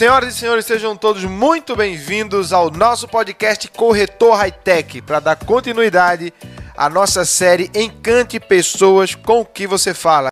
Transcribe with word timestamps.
Senhoras 0.00 0.34
e 0.34 0.38
senhores, 0.38 0.64
sejam 0.64 0.96
todos 0.96 1.26
muito 1.26 1.76
bem-vindos 1.76 2.54
ao 2.54 2.70
nosso 2.70 3.06
podcast 3.06 3.68
Corretor 3.68 4.34
High 4.34 4.50
Tech, 4.50 5.02
para 5.02 5.20
dar 5.20 5.36
continuidade 5.36 6.32
à 6.74 6.88
nossa 6.88 7.22
série 7.26 7.70
Encante 7.74 8.40
Pessoas 8.40 9.14
com 9.14 9.42
o 9.42 9.44
que 9.44 9.66
você 9.66 9.92
fala. 9.92 10.30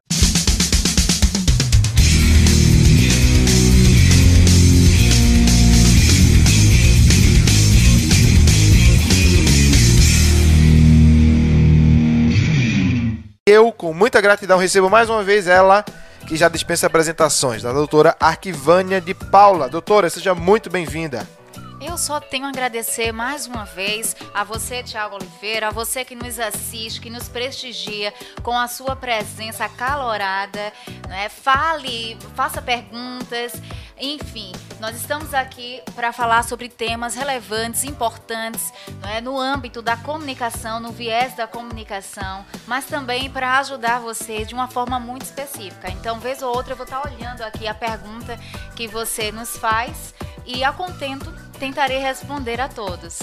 Eu, 13.47 13.71
com 13.71 13.93
muita 13.93 14.19
gratidão, 14.23 14.57
recebo 14.57 14.89
mais 14.89 15.11
uma 15.11 15.23
vez 15.23 15.47
ela, 15.47 15.85
que 16.29 16.37
já 16.37 16.47
dispensa 16.47 16.87
apresentações, 16.87 17.63
da 17.63 17.73
doutora 17.73 18.15
Arquivânia 18.21 19.01
de 19.01 19.15
Paula. 19.15 19.67
Doutora, 19.67 20.11
seja 20.11 20.35
muito 20.35 20.69
bem-vinda. 20.69 21.27
Eu 21.81 21.97
só 21.97 22.21
tenho 22.21 22.45
a 22.45 22.51
agradecer 22.51 23.13
mais 23.13 23.47
uma 23.47 23.65
vez 23.65 24.15
a 24.35 24.45
você, 24.45 24.83
Tiago 24.83 25.15
Oliveira, 25.15 25.69
a 25.69 25.71
você 25.71 26.05
que 26.05 26.15
nos 26.15 26.39
assiste, 26.39 27.01
que 27.01 27.09
nos 27.09 27.29
prestigia 27.29 28.13
com 28.43 28.59
a 28.59 28.69
sua 28.69 28.95
presença 28.95 29.67
calorada. 29.71 30.71
Né? 31.09 31.31
Fale, 31.31 32.19
faça 32.35 32.61
perguntas, 32.61 33.55
enfim, 33.99 34.53
nós 34.81 34.97
estamos 34.97 35.35
aqui 35.35 35.83
para 35.95 36.13
falar 36.13 36.45
sobre 36.45 36.69
temas 36.69 37.15
relevantes, 37.15 37.85
importantes, 37.85 38.73
é? 39.11 39.21
no 39.21 39.39
âmbito 39.39 39.83
da 39.83 39.97
comunicação, 39.97 40.79
no 40.79 40.93
viés 40.93 41.35
da 41.35 41.47
comunicação, 41.47 42.45
mas 42.67 42.85
também 42.85 43.29
para 43.29 43.59
ajudar 43.59 44.01
você 44.01 44.45
de 44.45 44.55
uma 44.55 44.69
forma 44.69 45.01
muito 45.01 45.23
específica. 45.23 45.91
Então, 45.91 46.21
vez 46.21 46.43
ou 46.43 46.55
outra, 46.55 46.73
eu 46.73 46.77
vou 46.77 46.85
estar 46.85 47.05
olhando 47.05 47.43
aqui 47.43 47.67
a 47.67 47.75
pergunta 47.75 48.39
que 48.77 48.87
você 48.87 49.33
nos 49.33 49.57
faz 49.57 50.15
e, 50.47 50.63
a 50.63 50.73
contento, 50.73 51.33
tentarei 51.59 51.99
responder 51.99 52.61
a 52.61 52.69
todos. 52.69 53.19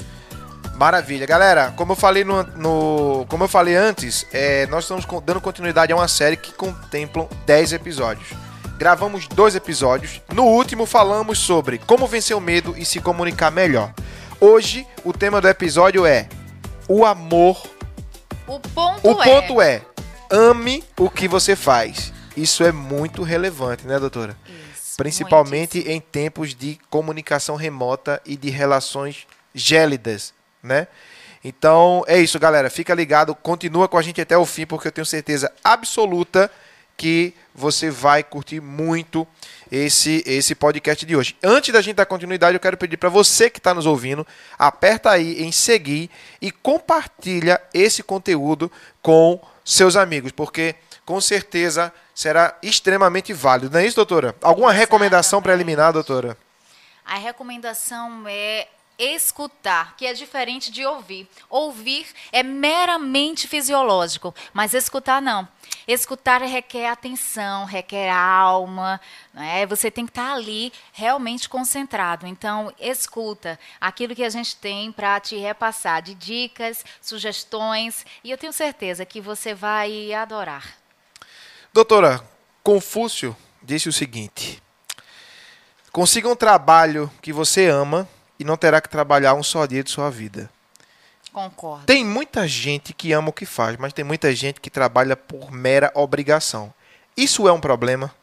Maravilha, 0.76 1.26
galera. 1.26 1.72
Como 1.78 1.94
eu 1.94 1.96
falei 1.96 2.26
no, 2.26 2.44
no 2.44 3.26
como 3.30 3.46
eu 3.46 3.48
falei 3.48 3.76
antes, 3.76 4.26
é, 4.34 4.68
nós 4.68 4.84
estamos 4.84 5.06
dando 5.24 5.40
continuidade 5.40 5.94
a 5.94 5.96
uma 5.96 6.08
série 6.08 6.36
que 6.36 6.52
contemplam 6.52 7.30
10 7.46 7.74
episódios. 7.74 8.45
Gravamos 8.78 9.28
dois 9.28 9.56
episódios. 9.56 10.22
No 10.34 10.46
último 10.46 10.86
falamos 10.86 11.40
sobre 11.40 11.78
como 11.78 12.08
vencer 12.08 12.36
o 12.36 12.42
medo 12.42 12.76
e 12.78 12.86
se 12.86 13.00
comunicar 13.00 13.52
melhor. 13.52 13.94
Hoje 14.40 14.86
o 15.04 15.14
tema 15.14 15.40
do 15.40 15.48
episódio 15.48 16.06
é 16.06 16.28
o 16.88 17.06
amor. 17.06 17.62
O 18.48 18.60
ponto, 18.60 19.10
o 19.10 19.16
ponto 19.16 19.62
é, 19.62 19.76
é 19.76 19.82
ame 20.30 20.84
o 20.98 21.10
que 21.10 21.28
você 21.28 21.56
faz. 21.56 22.14
Isso 22.36 22.64
é 22.64 22.72
muito 22.72 23.24
relevante, 23.24 23.88
né, 23.88 23.98
doutora? 23.98 24.36
principalmente 24.96 25.80
em 25.80 26.00
tempos 26.00 26.56
de 26.56 26.80
comunicação 26.90 27.56
remota 27.56 28.22
e 28.26 28.38
de 28.38 28.50
relações 28.50 29.28
gélidas, 29.54 30.34
né? 30.64 30.88
Então 31.44 32.04
é 32.08 32.18
isso, 32.18 32.40
galera. 32.40 32.70
Fica 32.70 32.94
ligado, 32.94 33.36
continua 33.36 33.88
com 33.88 33.98
a 33.98 34.02
gente 34.02 34.20
até 34.20 34.38
o 34.38 34.46
fim, 34.46 34.66
porque 34.66 34.88
eu 34.88 34.92
tenho 34.92 35.06
certeza 35.06 35.52
absoluta 35.64 36.50
que 36.98 37.34
você 37.54 37.90
vai 37.90 38.24
curtir 38.24 38.62
muito 38.62 39.28
esse 39.72 40.24
esse 40.26 40.54
podcast 40.56 41.06
de 41.06 41.16
hoje. 41.16 41.36
Antes 41.44 41.74
da 41.74 41.82
gente 41.82 41.96
dar 41.96 42.06
continuidade, 42.06 42.56
eu 42.56 42.60
quero 42.60 42.78
pedir 42.78 42.98
para 42.98 43.10
você 43.10 43.50
que 43.50 43.60
está 43.60 43.74
nos 43.74 43.86
ouvindo, 43.86 44.26
aperta 44.58 45.12
aí 45.12 45.44
em 45.44 45.52
seguir 45.52 46.10
e 46.42 46.52
compartilha 46.52 47.62
esse 47.74 48.04
conteúdo 48.04 48.72
com 49.02 49.40
seus 49.64 49.96
amigos, 49.96 50.32
porque 50.32 50.76
com 51.06 51.20
certeza 51.22 51.94
será 52.14 52.58
extremamente 52.62 53.34
válido. 53.34 53.72
Não 53.74 53.80
é 53.80 53.86
isso, 53.86 53.96
doutora? 53.96 54.36
Alguma 54.42 54.68
Exatamente. 54.68 54.80
recomendação 54.80 55.42
preliminar, 55.42 55.94
doutora? 55.94 56.38
A 57.06 57.18
recomendação 57.18 58.24
é 58.28 58.68
escutar, 58.98 59.96
que 59.98 60.06
é 60.06 60.14
diferente 60.14 60.72
de 60.72 60.86
ouvir. 60.86 61.28
Ouvir 61.50 62.08
é 62.32 62.42
meramente 62.42 63.48
fisiológico, 63.48 64.34
mas 64.54 64.74
escutar 64.74 65.22
não. 65.22 65.48
Escutar 65.88 66.42
requer 66.42 66.88
atenção, 66.88 67.66
requer 67.66 68.10
alma, 68.10 69.00
né? 69.34 69.66
você 69.68 69.92
tem 69.92 70.06
que 70.06 70.12
estar 70.12 70.34
ali 70.34 70.74
realmente 70.92 71.48
concentrado. 71.48 72.26
Então, 72.26 72.74
escuta 72.80 73.60
aquilo 73.80 74.16
que 74.16 74.24
a 74.24 74.30
gente 74.30 74.56
tem 74.56 74.92
para 74.92 75.20
te 75.20 75.36
repassar 75.38 76.02
de 76.02 76.16
dicas, 76.16 76.84
sugestões, 77.02 78.06
e 78.24 78.32
eu 78.32 78.38
tenho 78.38 78.54
certeza 78.54 79.06
que 79.06 79.22
você 79.22 79.54
vai 79.54 80.12
adorar. 80.14 80.76
Doutora, 81.72 82.24
Confúcio 82.64 83.36
disse 83.62 83.88
o 83.88 83.94
seguinte: 83.94 84.64
consiga 85.92 86.28
um 86.28 86.36
trabalho 86.36 87.12
que 87.22 87.32
você 87.32 87.68
ama 87.68 88.10
e 88.40 88.44
não 88.44 88.58
terá 88.58 88.82
que 88.82 88.90
trabalhar 88.90 89.34
um 89.34 89.44
só 89.44 89.66
dia 89.66 89.84
de 89.84 89.92
sua 89.92 90.10
vida. 90.10 90.50
Concordo. 91.36 91.86
Tem 91.86 92.06
muita 92.06 92.48
gente 92.48 92.94
que 92.94 93.12
ama 93.12 93.28
o 93.28 93.34
que 93.34 93.46
faz, 93.46 93.76
mas 93.76 93.92
tem 93.92 94.06
muita 94.06 94.34
gente 94.34 94.62
que 94.62 94.70
trabalha 94.70 95.18
por 95.18 95.52
mera 95.52 95.92
obrigação. 95.94 96.74
Isso 97.18 97.46
é 97.46 97.52
um 97.52 97.60
problema? 97.60 98.16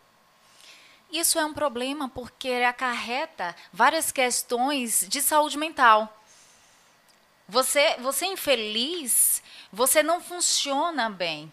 Isso 1.13 1.39
é 1.39 1.45
um 1.45 1.53
problema 1.53 2.09
porque 2.09 2.49
acarreta 2.67 3.55
várias 3.71 4.11
questões 4.11 5.05
de 5.07 5.21
saúde 5.21 5.59
mental. 5.59 6.23
Você, 7.47 7.99
você 7.99 8.25
infeliz, 8.25 9.43
você 9.71 10.03
não 10.03 10.19
funciona 10.19 11.11
bem. 11.11 11.53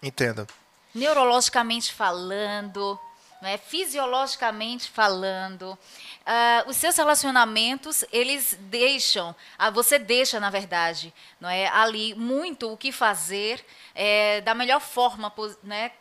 Entendo 0.00 0.46
neurologicamente 0.94 1.92
falando, 1.92 2.98
né, 3.40 3.58
fisiologicamente 3.58 4.90
falando. 4.90 5.72
Uh, 5.72 6.68
os 6.68 6.76
seus 6.76 6.96
relacionamentos, 6.96 8.04
eles 8.12 8.58
deixam, 8.60 9.30
uh, 9.30 9.72
você 9.72 9.98
deixa, 9.98 10.38
na 10.38 10.50
verdade, 10.50 11.12
não 11.40 11.48
é, 11.48 11.66
ali 11.68 12.14
muito 12.14 12.72
o 12.72 12.76
que 12.76 12.92
fazer 12.92 13.64
é, 13.94 14.40
da 14.42 14.54
melhor 14.54 14.80
forma 14.80 15.32
né, 15.62 15.92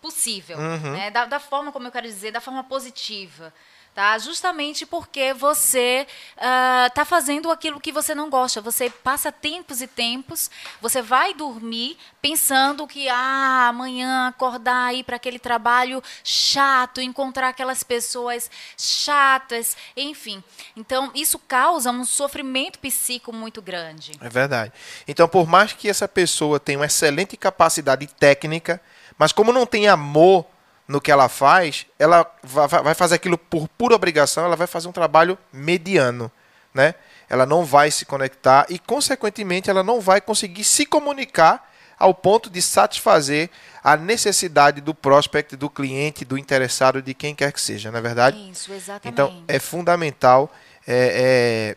possível, 0.00 0.58
uhum. 0.58 0.92
né, 0.92 1.10
da, 1.10 1.26
da 1.26 1.40
forma, 1.40 1.70
como 1.72 1.86
eu 1.86 1.92
quero 1.92 2.06
dizer, 2.06 2.32
da 2.32 2.40
forma 2.40 2.64
positiva 2.64 3.52
tá? 3.94 4.18
Justamente 4.18 4.86
porque 4.86 5.32
você 5.34 6.06
está 6.36 6.92
ah, 6.96 7.02
uh, 7.02 7.06
fazendo 7.06 7.50
aquilo 7.50 7.80
que 7.80 7.92
você 7.92 8.14
não 8.14 8.30
gosta. 8.30 8.60
Você 8.60 8.88
passa 8.88 9.32
tempos 9.32 9.80
e 9.80 9.86
tempos, 9.86 10.50
você 10.80 11.02
vai 11.02 11.34
dormir 11.34 11.96
pensando 12.22 12.86
que 12.86 13.08
ah, 13.08 13.68
amanhã 13.68 14.28
acordar 14.28 14.86
aí 14.86 15.02
para 15.02 15.16
aquele 15.16 15.38
trabalho 15.38 16.02
chato, 16.22 17.00
encontrar 17.00 17.48
aquelas 17.48 17.82
pessoas 17.82 18.50
chatas, 18.76 19.76
enfim. 19.96 20.42
Então 20.76 21.10
isso 21.14 21.38
causa 21.38 21.90
um 21.90 22.04
sofrimento 22.04 22.78
psíquico 22.78 23.32
muito 23.32 23.60
grande. 23.60 24.12
É 24.20 24.28
verdade. 24.28 24.72
Então 25.06 25.28
por 25.28 25.46
mais 25.46 25.72
que 25.72 25.88
essa 25.88 26.06
pessoa 26.06 26.60
tenha 26.60 26.78
uma 26.78 26.86
excelente 26.86 27.36
capacidade 27.36 28.06
técnica, 28.06 28.80
mas 29.18 29.32
como 29.32 29.52
não 29.52 29.66
tem 29.66 29.88
amor 29.88 30.46
no 30.90 31.00
que 31.00 31.12
ela 31.12 31.28
faz, 31.28 31.86
ela 32.00 32.28
vai 32.42 32.94
fazer 32.94 33.14
aquilo 33.14 33.38
por 33.38 33.68
pura 33.68 33.94
obrigação, 33.94 34.44
ela 34.44 34.56
vai 34.56 34.66
fazer 34.66 34.88
um 34.88 34.92
trabalho 34.92 35.38
mediano, 35.52 36.30
né? 36.74 36.96
Ela 37.28 37.46
não 37.46 37.64
vai 37.64 37.92
se 37.92 38.04
conectar 38.04 38.66
e, 38.68 38.76
consequentemente, 38.76 39.70
ela 39.70 39.84
não 39.84 40.00
vai 40.00 40.20
conseguir 40.20 40.64
se 40.64 40.84
comunicar 40.84 41.70
ao 41.96 42.12
ponto 42.12 42.50
de 42.50 42.60
satisfazer 42.60 43.50
a 43.84 43.96
necessidade 43.96 44.80
do 44.80 44.92
prospect, 44.92 45.54
do 45.54 45.70
cliente, 45.70 46.24
do 46.24 46.36
interessado, 46.36 47.00
de 47.00 47.14
quem 47.14 47.36
quer 47.36 47.52
que 47.52 47.60
seja, 47.60 47.92
não 47.92 47.98
é 48.00 48.02
verdade? 48.02 48.50
Isso, 48.50 48.72
exatamente. 48.72 49.12
Então, 49.12 49.44
é 49.46 49.60
fundamental 49.60 50.52
é, 50.84 51.76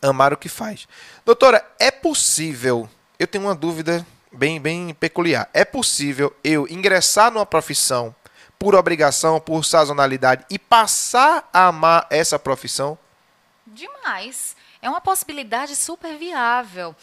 é, 0.00 0.08
amar 0.08 0.32
o 0.32 0.38
que 0.38 0.48
faz. 0.48 0.88
Doutora, 1.22 1.62
é 1.78 1.90
possível, 1.90 2.88
eu 3.18 3.26
tenho 3.26 3.44
uma 3.44 3.54
dúvida 3.54 4.06
bem, 4.32 4.58
bem 4.58 4.94
peculiar, 4.94 5.50
é 5.52 5.66
possível 5.66 6.34
eu 6.42 6.66
ingressar 6.70 7.30
numa 7.30 7.44
profissão 7.44 8.14
por 8.62 8.76
obrigação, 8.76 9.40
por 9.40 9.64
sazonalidade 9.64 10.44
e 10.48 10.56
passar 10.56 11.50
a 11.52 11.66
amar 11.66 12.06
essa 12.08 12.38
profissão? 12.38 12.96
Demais. 13.66 14.54
É 14.80 14.88
uma 14.88 15.00
possibilidade 15.00 15.74
super 15.74 16.16
viável. 16.16 16.94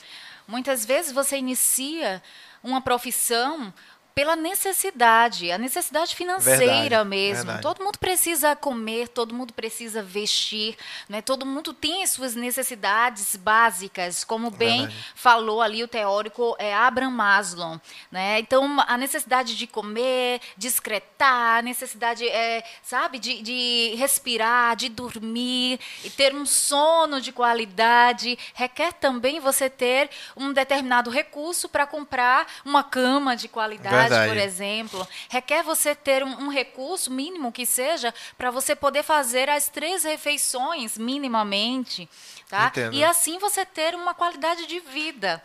Muitas 0.47 0.85
vezes 0.85 1.11
você 1.11 1.35
inicia 1.35 2.23
uma 2.63 2.79
profissão 2.79 3.73
pela 4.19 4.35
necessidade, 4.35 5.49
a 5.49 5.57
necessidade 5.57 6.13
financeira 6.13 6.59
verdade, 6.65 7.09
mesmo. 7.09 7.45
Verdade. 7.45 7.61
Todo 7.61 7.81
mundo 7.81 7.97
precisa 7.97 8.53
comer, 8.53 9.07
todo 9.07 9.33
mundo 9.33 9.53
precisa 9.53 10.03
vestir, 10.03 10.75
né? 11.07 11.21
todo 11.21 11.45
mundo 11.45 11.73
tem 11.73 12.03
as 12.03 12.09
suas 12.09 12.35
necessidades 12.35 13.37
básicas, 13.37 14.25
como 14.25 14.51
bem 14.51 14.79
verdade. 14.79 15.05
falou 15.15 15.61
ali 15.61 15.81
o 15.85 15.87
teórico 15.87 16.53
é, 16.59 16.75
Abraham 16.75 17.11
Maslow. 17.11 17.79
Né? 18.11 18.39
Então, 18.39 18.83
a 18.85 18.97
necessidade 18.97 19.55
de 19.55 19.65
comer, 19.65 20.41
de 20.57 20.67
excretar, 20.67 21.59
a 21.59 21.61
necessidade, 21.61 22.27
é, 22.27 22.61
sabe, 22.83 23.19
de, 23.19 23.41
de 23.41 23.95
respirar, 23.95 24.75
de 24.75 24.89
dormir 24.89 25.79
e 26.03 26.09
ter 26.09 26.35
um 26.35 26.45
sono 26.45 27.21
de 27.21 27.31
qualidade, 27.31 28.37
requer 28.53 28.91
também 28.91 29.39
você 29.39 29.69
ter 29.69 30.09
um 30.35 30.51
determinado 30.51 31.09
recurso 31.09 31.69
para 31.69 31.87
comprar 31.87 32.45
uma 32.65 32.83
cama 32.83 33.33
de 33.33 33.47
qualidade 33.47 34.08
por 34.09 34.37
exemplo, 34.37 35.07
requer 35.29 35.63
você 35.63 35.95
ter 35.95 36.23
um, 36.23 36.45
um 36.45 36.49
recurso 36.49 37.11
mínimo 37.11 37.51
que 37.51 37.65
seja 37.65 38.13
para 38.37 38.51
você 38.51 38.75
poder 38.75 39.03
fazer 39.03 39.49
as 39.49 39.69
três 39.69 40.03
refeições 40.03 40.97
minimamente, 40.97 42.09
tá? 42.47 42.67
Entendo. 42.67 42.95
E 42.95 43.03
assim 43.03 43.37
você 43.39 43.65
ter 43.65 43.95
uma 43.95 44.13
qualidade 44.13 44.65
de 44.65 44.79
vida. 44.79 45.41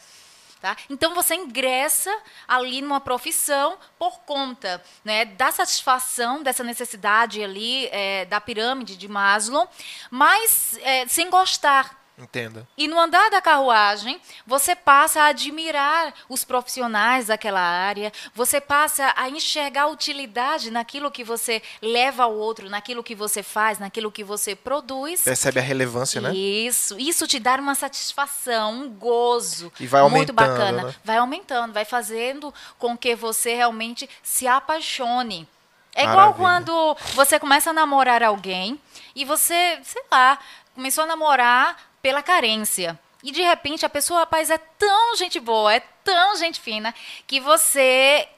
Tá? 0.64 0.74
Então 0.88 1.14
você 1.14 1.34
ingressa 1.34 2.10
ali 2.48 2.80
numa 2.80 2.98
profissão 2.98 3.76
por 3.98 4.20
conta 4.20 4.82
né, 5.04 5.26
da 5.26 5.52
satisfação 5.52 6.42
dessa 6.42 6.64
necessidade 6.64 7.44
ali 7.44 7.86
é, 7.88 8.24
da 8.24 8.40
pirâmide 8.40 8.96
de 8.96 9.06
Maslow, 9.06 9.68
mas 10.10 10.78
é, 10.80 11.06
sem 11.06 11.28
gostar. 11.28 12.03
Entenda. 12.16 12.66
E 12.78 12.86
no 12.86 12.98
andar 12.98 13.28
da 13.28 13.42
carruagem, 13.42 14.20
você 14.46 14.76
passa 14.76 15.22
a 15.22 15.26
admirar 15.26 16.14
os 16.28 16.44
profissionais 16.44 17.26
daquela 17.26 17.60
área, 17.60 18.12
você 18.32 18.60
passa 18.60 19.12
a 19.16 19.28
enxergar 19.28 19.88
utilidade 19.88 20.70
naquilo 20.70 21.10
que 21.10 21.24
você 21.24 21.60
leva 21.82 22.22
ao 22.22 22.32
outro, 22.32 22.70
naquilo 22.70 23.02
que 23.02 23.16
você 23.16 23.42
faz, 23.42 23.80
naquilo 23.80 24.12
que 24.12 24.22
você 24.22 24.54
produz. 24.54 25.22
Percebe 25.22 25.58
a 25.58 25.62
relevância, 25.62 26.20
né? 26.20 26.32
Isso, 26.32 26.96
isso 27.00 27.26
te 27.26 27.40
dá 27.40 27.56
uma 27.56 27.74
satisfação, 27.74 28.72
um 28.72 28.88
gozo 28.88 29.72
E 29.80 29.86
vai 29.86 30.00
muito 30.08 30.30
aumentando, 30.30 30.34
bacana. 30.34 30.82
né? 30.84 30.94
Vai 31.04 31.16
aumentando, 31.16 31.72
vai 31.72 31.84
fazendo 31.84 32.54
com 32.78 32.96
que 32.96 33.16
você 33.16 33.54
realmente 33.54 34.08
se 34.22 34.46
apaixone. 34.46 35.48
É 35.92 36.06
Maravilha. 36.06 36.30
igual 36.30 36.34
quando 36.34 36.96
você 37.14 37.40
começa 37.40 37.70
a 37.70 37.72
namorar 37.72 38.22
alguém 38.22 38.80
e 39.16 39.24
você, 39.24 39.80
sei 39.82 40.02
lá, 40.10 40.38
começou 40.74 41.04
a 41.04 41.06
namorar 41.06 41.76
pela 42.04 42.22
carência. 42.22 43.00
E 43.22 43.32
de 43.32 43.40
repente 43.40 43.86
a 43.86 43.88
pessoa, 43.88 44.20
rapaz, 44.20 44.50
é 44.50 44.58
tão 44.58 45.16
gente 45.16 45.40
boa, 45.40 45.72
é 45.72 45.80
tão 45.80 46.36
gente 46.36 46.60
fina, 46.60 46.94
que 47.26 47.40
você 47.40 48.28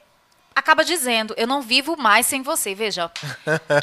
acaba 0.57 0.83
dizendo, 0.83 1.35
eu 1.37 1.45
não 1.45 1.61
vivo 1.61 1.95
mais 1.95 2.25
sem 2.25 2.41
você, 2.41 2.73
veja. 2.73 3.11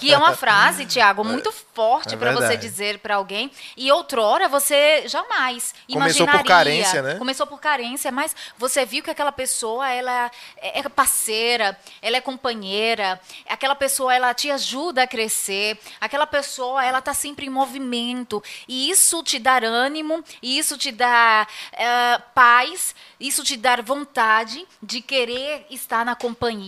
Que 0.01 0.13
é 0.13 0.19
uma 0.19 0.35
frase, 0.35 0.85
Tiago, 0.85 1.23
muito 1.23 1.53
forte 1.73 2.15
É 2.15 2.17
para 2.17 2.33
você 2.33 2.57
dizer 2.57 2.99
para 2.99 3.15
alguém. 3.15 3.51
E 3.77 3.91
outrora 3.93 4.49
você 4.49 5.07
jamais 5.07 5.73
Começou 5.91 6.27
por 6.27 6.35
imaginaria. 6.35 6.45
carência, 6.45 7.03
né? 7.03 7.15
Começou 7.15 7.47
por 7.47 7.61
carência, 7.61 8.11
mas 8.11 8.35
você 8.59 8.85
viu 8.85 9.05
que 9.05 9.11
aquela 9.11 9.31
pessoa, 9.31 9.89
ela 9.89 10.31
é 10.61 10.81
é 10.81 10.89
parceira, 10.89 11.79
ela 12.03 12.17
é 12.17 12.21
companheira, 12.21 13.21
aquela 13.49 13.77
pessoa, 13.77 14.13
ela 14.13 14.35
te 14.35 14.51
ajuda 14.51 15.05
a 15.05 15.07
crescer, 15.07 15.79
aquela 16.01 16.27
pessoa, 16.27 16.85
ela 16.85 17.01
tá 17.01 17.15
sempre 17.15 17.47
em 17.47 17.51
movimento, 17.51 18.43
e 18.69 18.91
isso 18.91 19.23
te 19.23 19.39
dá 19.39 19.59
ânimo, 19.65 20.23
e 20.43 20.59
isso 20.59 20.77
te 20.77 20.91
dá 20.91 21.47
eh, 21.73 22.21
paz, 22.35 22.95
isso 23.19 23.43
te 23.43 23.57
dá 23.57 23.77
vontade 23.77 24.67
de 24.83 25.01
querer 25.01 25.67
estar 25.71 26.05
na 26.05 26.15
companhia 26.15 26.64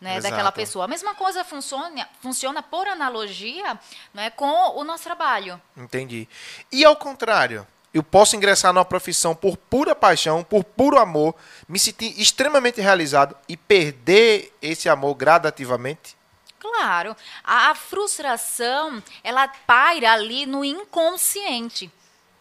né, 0.00 0.20
daquela 0.20 0.52
pessoa. 0.52 0.84
A 0.84 0.88
mesma 0.88 1.14
coisa 1.14 1.44
funciona, 1.44 2.08
funciona 2.20 2.62
por 2.62 2.86
analogia 2.88 3.78
né, 4.12 4.30
com 4.30 4.78
o 4.78 4.84
nosso 4.84 5.04
trabalho. 5.04 5.60
Entendi. 5.76 6.28
E 6.70 6.84
ao 6.84 6.96
contrário, 6.96 7.66
eu 7.94 8.02
posso 8.02 8.34
ingressar 8.34 8.72
numa 8.72 8.84
profissão 8.84 9.36
por 9.36 9.56
pura 9.56 9.94
paixão, 9.94 10.42
por 10.42 10.64
puro 10.64 10.98
amor, 10.98 11.32
me 11.68 11.78
sentir 11.78 12.20
extremamente 12.20 12.80
realizado 12.80 13.36
e 13.48 13.56
perder 13.56 14.52
esse 14.60 14.88
amor 14.88 15.14
gradativamente? 15.14 16.16
Claro, 16.58 17.14
a, 17.44 17.70
a 17.70 17.74
frustração, 17.74 19.00
ela 19.22 19.46
paira 19.46 20.12
ali 20.12 20.44
no 20.44 20.64
inconsciente. 20.64 21.88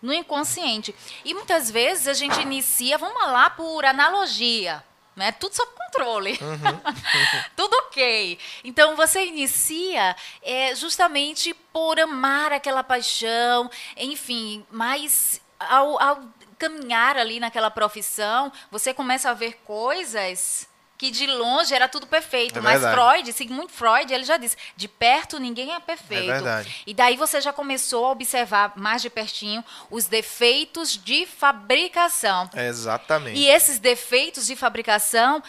No 0.02 0.12
inconsciente. 0.12 0.94
E 1.24 1.34
muitas 1.34 1.70
vezes 1.70 2.08
a 2.08 2.14
gente 2.14 2.42
inicia, 2.42 2.98
vamos 2.98 3.22
lá, 3.22 3.50
por 3.50 3.86
analogia. 3.86 4.84
Né? 5.16 5.32
Tudo 5.32 5.54
sob 5.56 5.72
controle. 5.74 6.40
Tudo 7.56 7.74
ok. 7.88 8.40
Então 8.64 8.96
você 8.96 9.26
inicia 9.26 10.16
é, 10.42 10.74
justamente 10.76 11.54
por 11.72 12.00
amar 12.00 12.52
aquela 12.52 12.84
paixão, 12.84 13.70
enfim, 13.96 14.66
mas 14.72 15.40
ao, 15.60 16.02
ao 16.02 16.24
caminhar 16.58 17.18
ali 17.18 17.40
naquela 17.40 17.70
profissão, 17.70 18.52
você 18.72 18.94
começa 18.94 19.30
a 19.30 19.34
ver 19.34 19.60
coisas 19.66 20.68
que 21.04 21.12
de 21.12 21.28
longe 21.28 21.76
era 21.76 21.90
tudo 21.90 22.08
perfeito. 22.08 22.60
É 22.60 22.62
mas. 22.62 22.82
Freud, 22.82 23.34
Sigmund 23.34 23.70
Freud, 23.70 24.14
ele 24.14 24.24
já 24.24 24.38
disse, 24.38 24.56
de 24.78 24.88
perto 24.88 25.38
ninguém 25.38 25.74
é 25.74 25.80
perfeito. 25.82 26.30
É 26.30 26.34
verdade. 26.34 26.84
E 26.88 26.94
daí 26.94 27.18
você 27.18 27.42
já 27.42 27.52
começou 27.52 28.06
a 28.06 28.12
observar 28.12 28.72
mais 28.78 29.02
de 29.02 29.10
pertinho 29.10 29.62
os 29.92 30.06
defeitos 30.06 30.96
de 30.96 31.26
fabricação. 31.26 32.50
Exatamente. 32.56 33.38
E 33.38 33.50
esses 33.50 33.80
defeitos 33.80 34.48
de 34.48 34.56
fabricação 34.56 35.44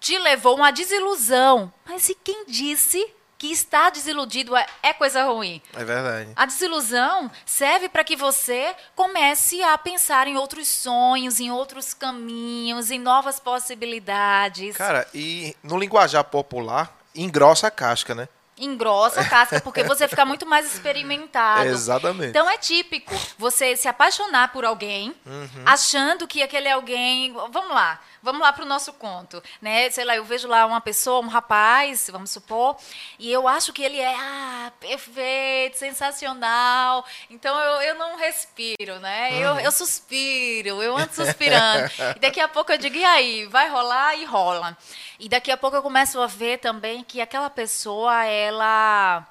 te 0.00 0.16
levou 0.18 0.52
a 0.52 0.56
uma 0.56 0.70
desilusão. 0.70 1.70
Mas 1.84 2.08
e 2.08 2.14
quem 2.14 2.46
disse 2.46 3.06
que 3.44 3.52
estar 3.52 3.90
desiludido 3.90 4.56
é, 4.56 4.66
é 4.82 4.92
coisa 4.94 5.24
ruim? 5.24 5.60
É 5.74 5.84
verdade. 5.84 6.30
A 6.34 6.46
desilusão 6.46 7.30
serve 7.44 7.90
para 7.90 8.02
que 8.02 8.16
você 8.16 8.74
comece 8.96 9.62
a 9.62 9.76
pensar 9.76 10.26
em 10.26 10.36
outros 10.36 10.66
sonhos, 10.66 11.38
em 11.40 11.50
outros 11.50 11.92
caminhos, 11.92 12.90
em 12.90 12.98
novas 12.98 13.38
possibilidades. 13.38 14.76
Cara, 14.76 15.06
e 15.14 15.54
no 15.62 15.78
linguajar 15.78 16.24
popular, 16.24 16.96
engrossa 17.14 17.66
a 17.66 17.70
casca, 17.70 18.14
né? 18.14 18.28
Engrossa 18.56 19.20
a 19.20 19.28
casca, 19.28 19.60
porque 19.60 19.82
você 19.84 20.06
fica 20.08 20.24
muito 20.24 20.46
mais 20.46 20.72
experimentado. 20.72 21.68
Exatamente. 21.68 22.30
Então 22.30 22.48
é 22.48 22.56
típico 22.56 23.12
você 23.36 23.76
se 23.76 23.88
apaixonar 23.88 24.52
por 24.52 24.64
alguém, 24.64 25.14
Uhum. 25.26 25.48
achando 25.66 26.26
que 26.26 26.42
aquele 26.42 26.70
alguém. 26.70 27.32
Vamos 27.32 27.74
lá, 27.74 28.00
vamos 28.24 28.40
lá 28.40 28.52
para 28.52 28.64
o 28.64 28.66
nosso 28.66 28.94
conto. 28.94 29.40
Né? 29.60 29.90
Sei 29.90 30.04
lá, 30.04 30.16
eu 30.16 30.24
vejo 30.24 30.48
lá 30.48 30.64
uma 30.64 30.80
pessoa, 30.80 31.20
um 31.20 31.28
rapaz, 31.28 32.08
vamos 32.10 32.30
supor, 32.30 32.76
e 33.18 33.30
eu 33.30 33.46
acho 33.46 33.72
que 33.72 33.82
ele 33.82 34.00
é 34.00 34.14
ah, 34.16 34.72
perfeito, 34.80 35.76
sensacional. 35.76 37.04
Então 37.28 37.56
eu, 37.60 37.82
eu 37.82 37.94
não 37.96 38.16
respiro, 38.16 38.98
né? 38.98 39.30
Uhum. 39.30 39.36
Eu, 39.36 39.60
eu 39.60 39.70
suspiro, 39.70 40.82
eu 40.82 40.96
ando 40.96 41.14
suspirando. 41.14 41.90
e 42.16 42.18
daqui 42.18 42.40
a 42.40 42.48
pouco 42.48 42.72
eu 42.72 42.78
digo, 42.78 42.96
e 42.96 43.04
aí? 43.04 43.46
Vai 43.46 43.68
rolar 43.68 44.16
e 44.16 44.24
rola. 44.24 44.76
E 45.20 45.28
daqui 45.28 45.50
a 45.50 45.56
pouco 45.56 45.76
eu 45.76 45.82
começo 45.82 46.18
a 46.20 46.26
ver 46.26 46.58
também 46.58 47.04
que 47.04 47.20
aquela 47.20 47.50
pessoa, 47.50 48.24
ela. 48.24 49.28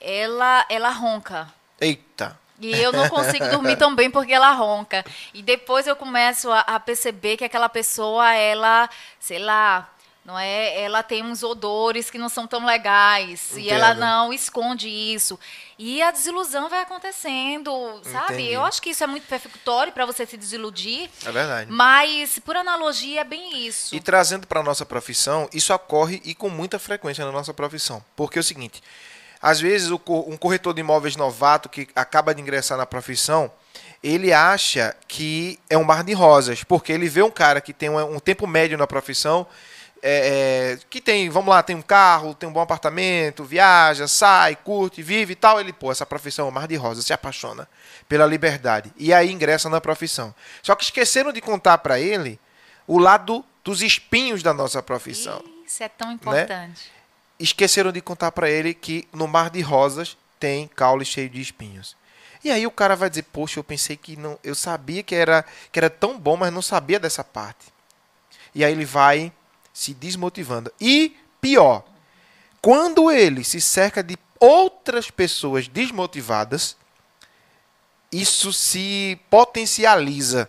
Ela, 0.00 0.64
ela 0.70 0.90
ronca. 0.90 1.52
Eita. 1.80 2.38
E 2.60 2.72
eu 2.80 2.92
não 2.92 3.08
consigo 3.08 3.48
dormir 3.48 3.76
tão 3.76 3.94
bem 3.94 4.10
porque 4.10 4.32
ela 4.32 4.52
ronca. 4.52 5.04
E 5.32 5.42
depois 5.42 5.86
eu 5.86 5.94
começo 5.94 6.50
a, 6.50 6.60
a 6.60 6.80
perceber 6.80 7.36
que 7.36 7.44
aquela 7.44 7.68
pessoa, 7.68 8.34
ela, 8.34 8.88
sei 9.20 9.38
lá, 9.38 9.88
não 10.28 10.38
é? 10.38 10.82
Ela 10.82 11.02
tem 11.02 11.22
uns 11.24 11.42
odores 11.42 12.10
que 12.10 12.18
não 12.18 12.28
são 12.28 12.46
tão 12.46 12.66
legais. 12.66 13.56
E 13.56 13.70
ela 13.70 13.92
Entendo. 13.92 14.00
não 14.00 14.30
esconde 14.30 14.86
isso. 14.86 15.40
E 15.78 16.02
a 16.02 16.10
desilusão 16.10 16.68
vai 16.68 16.82
acontecendo, 16.82 17.70
sabe? 18.04 18.34
Entendi. 18.34 18.52
Eu 18.52 18.62
acho 18.62 18.82
que 18.82 18.90
isso 18.90 19.02
é 19.02 19.06
muito 19.06 19.26
perfunctório 19.26 19.90
para 19.90 20.04
você 20.04 20.26
se 20.26 20.36
desiludir. 20.36 21.08
É 21.24 21.32
verdade. 21.32 21.72
Mas, 21.72 22.38
por 22.40 22.56
analogia, 22.56 23.22
é 23.22 23.24
bem 23.24 23.66
isso. 23.66 23.94
E 23.94 24.00
trazendo 24.00 24.46
para 24.46 24.60
a 24.60 24.62
nossa 24.62 24.84
profissão, 24.84 25.48
isso 25.50 25.72
ocorre 25.72 26.20
e 26.22 26.34
com 26.34 26.50
muita 26.50 26.78
frequência 26.78 27.24
na 27.24 27.32
nossa 27.32 27.54
profissão. 27.54 28.04
Porque 28.14 28.38
é 28.38 28.40
o 28.40 28.44
seguinte, 28.44 28.82
às 29.40 29.60
vezes 29.60 29.90
um 29.90 30.36
corretor 30.36 30.74
de 30.74 30.80
imóveis 30.80 31.16
novato 31.16 31.68
que 31.68 31.88
acaba 31.94 32.34
de 32.34 32.40
ingressar 32.40 32.76
na 32.76 32.86
profissão, 32.86 33.50
ele 34.02 34.32
acha 34.32 34.94
que 35.06 35.58
é 35.68 35.76
um 35.76 35.84
mar 35.84 36.04
de 36.04 36.12
rosas, 36.12 36.62
porque 36.64 36.92
ele 36.92 37.08
vê 37.08 37.22
um 37.22 37.30
cara 37.30 37.60
que 37.60 37.72
tem 37.72 37.90
um, 37.90 38.18
tempo 38.18 38.46
médio 38.46 38.78
na 38.78 38.86
profissão, 38.86 39.46
é, 40.00 40.76
é, 40.76 40.78
que 40.88 41.00
tem, 41.00 41.28
vamos 41.28 41.50
lá, 41.50 41.62
tem 41.62 41.74
um 41.74 41.82
carro, 41.82 42.32
tem 42.32 42.48
um 42.48 42.52
bom 42.52 42.60
apartamento, 42.60 43.42
viaja, 43.42 44.06
sai, 44.06 44.54
curte, 44.54 45.02
vive 45.02 45.32
e 45.32 45.36
tal. 45.36 45.58
Ele, 45.58 45.72
pô, 45.72 45.90
essa 45.90 46.06
profissão 46.06 46.46
é 46.46 46.48
um 46.48 46.52
mar 46.52 46.68
de 46.68 46.76
rosas, 46.76 47.04
se 47.04 47.12
apaixona 47.12 47.68
pela 48.08 48.24
liberdade. 48.24 48.92
E 48.96 49.12
aí 49.12 49.32
ingressa 49.32 49.68
na 49.68 49.80
profissão. 49.80 50.32
Só 50.62 50.76
que 50.76 50.84
esqueceram 50.84 51.32
de 51.32 51.40
contar 51.40 51.78
para 51.78 51.98
ele 51.98 52.38
o 52.86 52.98
lado 52.98 53.44
dos 53.64 53.82
espinhos 53.82 54.42
da 54.42 54.54
nossa 54.54 54.80
profissão. 54.80 55.42
Isso 55.66 55.82
é 55.82 55.88
tão 55.88 56.12
importante. 56.12 56.90
Esqueceram 57.38 57.92
de 57.92 58.00
contar 58.00 58.32
para 58.32 58.50
ele 58.50 58.74
que 58.74 59.06
no 59.12 59.28
mar 59.28 59.50
de 59.50 59.60
rosas 59.60 60.16
tem 60.40 60.68
caule 60.68 61.04
cheio 61.04 61.30
de 61.30 61.40
espinhos. 61.40 61.96
E 62.42 62.50
aí 62.50 62.66
o 62.66 62.70
cara 62.70 62.96
vai 62.96 63.08
dizer: 63.08 63.24
"Poxa, 63.24 63.58
eu 63.58 63.64
pensei 63.64 63.96
que 63.96 64.16
não, 64.16 64.38
eu 64.42 64.54
sabia 64.54 65.02
que 65.02 65.14
era 65.14 65.44
que 65.70 65.78
era 65.78 65.90
tão 65.90 66.18
bom, 66.18 66.36
mas 66.36 66.52
não 66.52 66.62
sabia 66.62 66.98
dessa 66.98 67.22
parte". 67.22 67.72
E 68.54 68.64
aí 68.64 68.72
ele 68.72 68.84
vai 68.84 69.32
se 69.72 69.94
desmotivando. 69.94 70.72
E 70.80 71.16
pior, 71.40 71.84
quando 72.60 73.10
ele 73.10 73.44
se 73.44 73.60
cerca 73.60 74.02
de 74.02 74.16
outras 74.40 75.10
pessoas 75.10 75.68
desmotivadas, 75.68 76.76
isso 78.10 78.52
se 78.52 79.20
potencializa. 79.30 80.48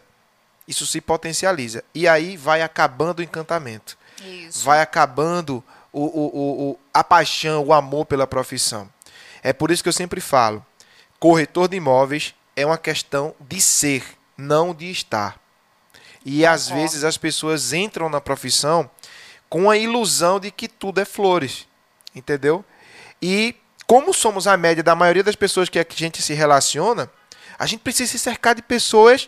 Isso 0.67 0.85
se 0.85 1.01
potencializa. 1.01 1.83
E 1.93 2.07
aí 2.07 2.37
vai 2.37 2.61
acabando 2.61 3.19
o 3.19 3.23
encantamento 3.23 3.97
Isso. 4.23 4.63
vai 4.63 4.81
acabando 4.81 5.63
o, 5.91 6.03
o, 6.03 6.69
o, 6.71 6.79
a 6.93 7.03
paixão, 7.03 7.63
o 7.65 7.73
amor 7.73 8.05
pela 8.05 8.27
profissão. 8.27 8.89
É 9.41 9.53
por 9.53 9.71
isso 9.71 9.83
que 9.83 9.89
eu 9.89 9.93
sempre 9.93 10.21
falo: 10.21 10.65
corretor 11.19 11.67
de 11.67 11.77
imóveis 11.77 12.35
é 12.55 12.65
uma 12.65 12.77
questão 12.77 13.33
de 13.39 13.61
ser, 13.61 14.03
não 14.37 14.73
de 14.73 14.89
estar. 14.91 15.39
E 16.25 16.45
às 16.45 16.63
Concordo. 16.63 16.81
vezes 16.81 17.03
as 17.03 17.17
pessoas 17.17 17.73
entram 17.73 18.09
na 18.09 18.19
profissão 18.19 18.89
com 19.49 19.69
a 19.69 19.77
ilusão 19.77 20.39
de 20.39 20.51
que 20.51 20.67
tudo 20.67 20.99
é 20.99 21.05
flores, 21.05 21.67
entendeu? 22.13 22.63
E 23.21 23.55
como 23.87 24.13
somos 24.13 24.45
a 24.45 24.55
média 24.55 24.83
da 24.83 24.93
maioria 24.93 25.23
das 25.23 25.35
pessoas 25.35 25.69
que 25.69 25.79
a 25.79 25.85
gente 25.89 26.21
se 26.21 26.33
relaciona, 26.33 27.09
a 27.57 27.65
gente 27.65 27.79
precisa 27.79 28.11
se 28.11 28.19
cercar 28.19 28.53
de 28.53 28.61
pessoas 28.61 29.27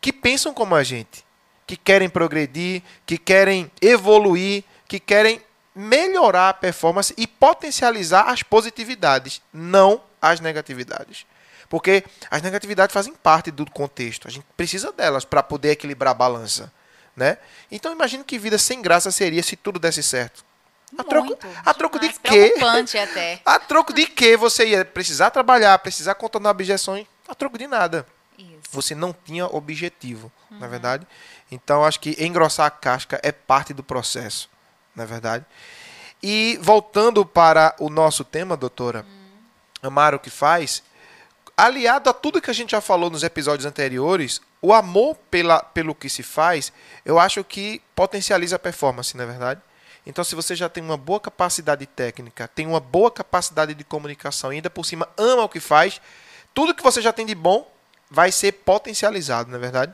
que 0.00 0.12
pensam 0.12 0.52
como 0.52 0.74
a 0.74 0.82
gente, 0.82 1.24
que 1.66 1.76
querem 1.76 2.08
progredir, 2.08 2.82
que 3.06 3.16
querem 3.16 3.70
evoluir, 3.80 4.62
que 4.86 5.00
querem 5.00 5.40
melhorar 5.76 6.48
a 6.48 6.54
performance 6.54 7.12
e 7.18 7.26
potencializar 7.26 8.30
as 8.30 8.42
positividades, 8.42 9.42
não 9.52 10.00
as 10.22 10.40
negatividades. 10.40 11.26
Porque 11.68 12.02
as 12.30 12.40
negatividades 12.40 12.94
fazem 12.94 13.12
parte 13.12 13.50
do 13.50 13.70
contexto. 13.70 14.26
A 14.26 14.30
gente 14.30 14.46
precisa 14.56 14.90
delas 14.90 15.26
para 15.26 15.42
poder 15.42 15.72
equilibrar 15.72 16.12
a 16.12 16.14
balança. 16.14 16.72
Né? 17.14 17.36
Então 17.70 17.92
imagine 17.92 18.24
que 18.24 18.38
vida 18.38 18.56
sem 18.56 18.80
graça 18.80 19.10
seria 19.10 19.42
se 19.42 19.54
tudo 19.56 19.78
desse 19.78 20.02
certo. 20.02 20.44
A 20.96 21.02
troco, 21.02 21.28
Muito, 21.28 21.46
a 21.64 21.74
troco 21.74 21.98
de 21.98 22.08
quê? 22.10 22.54
até. 22.98 23.40
A 23.44 23.58
troco 23.58 23.92
de 23.92 24.06
quê 24.06 24.36
você 24.36 24.68
ia 24.68 24.84
precisar 24.84 25.30
trabalhar, 25.30 25.76
precisar 25.80 26.14
contornar 26.14 26.50
objeções? 26.50 27.06
A 27.26 27.34
troco 27.34 27.58
de 27.58 27.66
nada. 27.66 28.06
Isso. 28.38 28.48
Você 28.70 28.94
não 28.94 29.12
tinha 29.12 29.46
objetivo, 29.46 30.30
na 30.50 30.68
verdade. 30.68 31.06
Então 31.50 31.84
acho 31.84 31.98
que 31.98 32.16
engrossar 32.24 32.66
a 32.66 32.70
casca 32.70 33.20
é 33.22 33.32
parte 33.32 33.74
do 33.74 33.82
processo, 33.82 34.48
na 34.96 35.04
verdade. 35.04 35.44
E 36.22 36.58
voltando 36.62 37.24
para 37.24 37.76
o 37.78 37.90
nosso 37.90 38.24
tema, 38.24 38.56
doutora, 38.56 39.06
amar 39.82 40.14
o 40.14 40.18
que 40.18 40.30
faz, 40.30 40.82
aliado 41.56 42.10
a 42.10 42.12
tudo 42.12 42.40
que 42.40 42.50
a 42.50 42.54
gente 42.54 42.70
já 42.70 42.80
falou 42.80 43.10
nos 43.10 43.22
episódios 43.22 43.66
anteriores, 43.66 44.40
o 44.60 44.72
amor 44.72 45.16
pela, 45.30 45.60
pelo 45.60 45.94
que 45.94 46.08
se 46.08 46.22
faz, 46.22 46.72
eu 47.04 47.18
acho 47.18 47.44
que 47.44 47.80
potencializa 47.94 48.56
a 48.56 48.58
performance, 48.58 49.16
não 49.16 49.24
é 49.24 49.26
verdade? 49.26 49.60
Então, 50.06 50.24
se 50.24 50.34
você 50.34 50.54
já 50.54 50.68
tem 50.68 50.82
uma 50.82 50.96
boa 50.96 51.18
capacidade 51.18 51.84
técnica, 51.84 52.48
tem 52.48 52.66
uma 52.66 52.80
boa 52.80 53.10
capacidade 53.10 53.74
de 53.74 53.84
comunicação 53.84 54.52
e 54.52 54.56
ainda 54.56 54.70
por 54.70 54.86
cima 54.86 55.08
ama 55.16 55.42
o 55.42 55.48
que 55.48 55.60
faz, 55.60 56.00
tudo 56.54 56.74
que 56.74 56.82
você 56.82 57.02
já 57.02 57.12
tem 57.12 57.26
de 57.26 57.34
bom 57.34 57.70
vai 58.10 58.30
ser 58.30 58.52
potencializado, 58.52 59.50
não 59.50 59.58
é 59.58 59.60
verdade? 59.60 59.92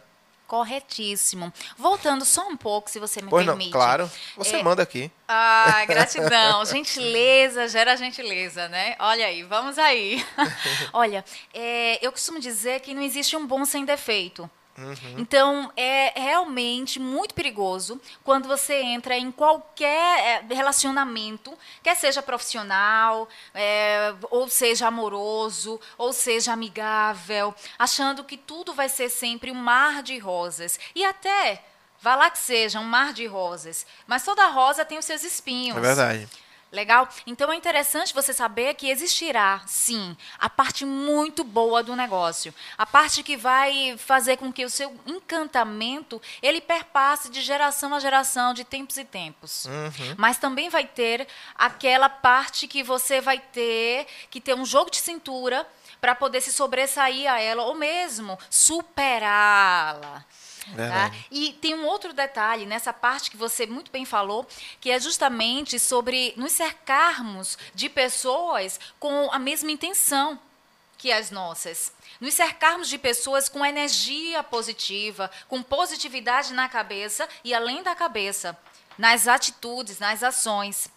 Corretíssimo. 0.52 1.50
Voltando 1.78 2.26
só 2.26 2.46
um 2.46 2.58
pouco, 2.58 2.90
se 2.90 2.98
você 2.98 3.22
me 3.22 3.30
Pois 3.30 3.46
não, 3.46 3.54
permite. 3.54 3.72
claro. 3.72 4.10
Você 4.36 4.56
É, 4.56 4.62
manda 4.62 4.82
aqui. 4.82 5.10
Ah, 5.26 5.82
gratidão. 5.88 6.62
Gentileza 6.66 7.66
gera 7.68 7.96
gentileza, 7.96 8.68
né? 8.68 8.94
Olha 8.98 9.24
aí, 9.24 9.42
vamos 9.44 9.78
aí. 9.78 10.22
Olha, 10.92 11.24
é, 11.54 11.98
eu 12.06 12.12
costumo 12.12 12.38
dizer 12.38 12.80
que 12.80 12.92
não 12.92 13.00
existe 13.00 13.34
um 13.34 13.46
bom 13.46 13.64
sem 13.64 13.86
defeito. 13.86 14.48
Então, 15.18 15.70
é 15.76 16.18
realmente 16.18 16.98
muito 16.98 17.34
perigoso 17.34 18.00
quando 18.24 18.48
você 18.48 18.80
entra 18.80 19.16
em 19.16 19.30
qualquer 19.30 20.44
é, 20.50 20.54
relacionamento, 20.54 21.56
quer 21.82 21.94
seja 21.94 22.22
profissional, 22.22 23.28
é, 23.54 24.14
ou 24.30 24.48
seja 24.48 24.86
amoroso, 24.86 25.78
ou 25.98 26.12
seja 26.12 26.52
amigável, 26.52 27.54
achando 27.78 28.24
que 28.24 28.36
tudo 28.36 28.72
vai 28.72 28.88
ser 28.88 29.10
sempre 29.10 29.50
um 29.50 29.54
mar 29.54 30.02
de 30.02 30.18
rosas. 30.18 30.80
E 30.94 31.04
até, 31.04 31.62
vá 32.00 32.14
lá 32.14 32.30
que 32.30 32.38
seja 32.38 32.80
um 32.80 32.84
mar 32.84 33.12
de 33.12 33.26
rosas, 33.26 33.86
mas 34.06 34.24
toda 34.24 34.46
rosa 34.48 34.84
tem 34.84 34.98
os 34.98 35.04
seus 35.04 35.22
espinhos. 35.22 35.76
É 35.76 35.80
verdade. 35.80 36.28
Legal? 36.72 37.06
Então 37.26 37.52
é 37.52 37.54
interessante 37.56 38.14
você 38.14 38.32
saber 38.32 38.72
que 38.74 38.88
existirá, 38.88 39.60
sim, 39.66 40.16
a 40.38 40.48
parte 40.48 40.86
muito 40.86 41.44
boa 41.44 41.82
do 41.82 41.94
negócio. 41.94 42.54
A 42.78 42.86
parte 42.86 43.22
que 43.22 43.36
vai 43.36 43.94
fazer 43.98 44.38
com 44.38 44.50
que 44.50 44.64
o 44.64 44.70
seu 44.70 44.90
encantamento 45.06 46.20
ele 46.42 46.62
perpasse 46.62 47.30
de 47.30 47.42
geração 47.42 47.92
a 47.92 48.00
geração, 48.00 48.54
de 48.54 48.64
tempos 48.64 48.96
e 48.96 49.04
tempos. 49.04 49.66
Mas 50.16 50.38
também 50.38 50.70
vai 50.70 50.86
ter 50.86 51.28
aquela 51.54 52.08
parte 52.08 52.66
que 52.66 52.82
você 52.82 53.20
vai 53.20 53.38
ter 53.38 54.06
que 54.30 54.40
ter 54.40 54.54
um 54.54 54.64
jogo 54.64 54.90
de 54.90 54.96
cintura 54.96 55.66
para 56.02 56.16
poder 56.16 56.40
se 56.40 56.52
sobressair 56.52 57.30
a 57.30 57.40
ela 57.40 57.62
ou 57.62 57.76
mesmo 57.76 58.36
superá-la. 58.50 60.24
Tá? 60.76 61.12
E 61.30 61.52
tem 61.54 61.76
um 61.76 61.86
outro 61.86 62.12
detalhe 62.12 62.66
nessa 62.66 62.92
parte 62.92 63.30
que 63.30 63.36
você 63.36 63.66
muito 63.66 63.90
bem 63.92 64.04
falou, 64.04 64.44
que 64.80 64.90
é 64.90 64.98
justamente 64.98 65.78
sobre 65.78 66.34
nos 66.36 66.50
cercarmos 66.50 67.56
de 67.72 67.88
pessoas 67.88 68.80
com 68.98 69.30
a 69.30 69.38
mesma 69.38 69.70
intenção 69.70 70.38
que 70.98 71.12
as 71.12 71.30
nossas. 71.30 71.92
Nos 72.20 72.34
cercarmos 72.34 72.88
de 72.88 72.98
pessoas 72.98 73.48
com 73.48 73.64
energia 73.64 74.42
positiva, 74.42 75.30
com 75.46 75.62
positividade 75.62 76.52
na 76.52 76.68
cabeça 76.68 77.28
e 77.44 77.54
além 77.54 77.80
da 77.80 77.94
cabeça, 77.94 78.58
nas 78.98 79.28
atitudes, 79.28 80.00
nas 80.00 80.24
ações. 80.24 80.88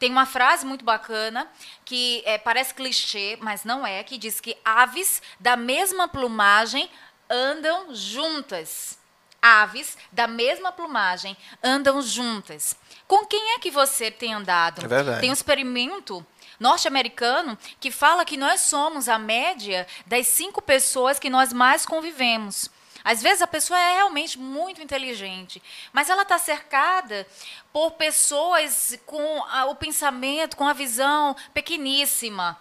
Tem 0.00 0.10
uma 0.10 0.24
frase 0.24 0.64
muito 0.64 0.82
bacana 0.82 1.46
que 1.84 2.22
é, 2.24 2.38
parece 2.38 2.72
clichê, 2.72 3.36
mas 3.42 3.64
não 3.64 3.86
é, 3.86 4.02
que 4.02 4.16
diz 4.16 4.40
que 4.40 4.56
aves 4.64 5.20
da 5.38 5.58
mesma 5.58 6.08
plumagem 6.08 6.90
andam 7.28 7.94
juntas. 7.94 8.98
Aves 9.42 9.98
da 10.10 10.26
mesma 10.26 10.72
plumagem 10.72 11.36
andam 11.62 12.00
juntas. 12.00 12.74
Com 13.06 13.26
quem 13.26 13.52
é 13.52 13.58
que 13.58 13.70
você 13.70 14.10
tem 14.10 14.32
andado? 14.32 14.82
É 14.82 14.88
verdade. 14.88 15.20
Tem 15.20 15.28
um 15.28 15.34
experimento 15.34 16.26
norte-americano 16.58 17.58
que 17.78 17.90
fala 17.90 18.24
que 18.24 18.38
nós 18.38 18.62
somos 18.62 19.06
a 19.06 19.18
média 19.18 19.86
das 20.06 20.28
cinco 20.28 20.62
pessoas 20.62 21.18
que 21.18 21.28
nós 21.28 21.52
mais 21.52 21.84
convivemos. 21.84 22.70
Às 23.04 23.22
vezes 23.22 23.40
a 23.42 23.46
pessoa 23.46 23.78
é 23.78 23.94
realmente 23.96 24.38
muito 24.38 24.82
inteligente, 24.82 25.62
mas 25.92 26.08
ela 26.10 26.22
está 26.22 26.38
cercada 26.38 27.26
por 27.72 27.92
pessoas 27.92 28.98
com 29.06 29.42
a- 29.44 29.66
o 29.66 29.74
pensamento, 29.74 30.56
com 30.56 30.66
a 30.66 30.72
visão 30.72 31.34
pequeníssima. 31.54 32.58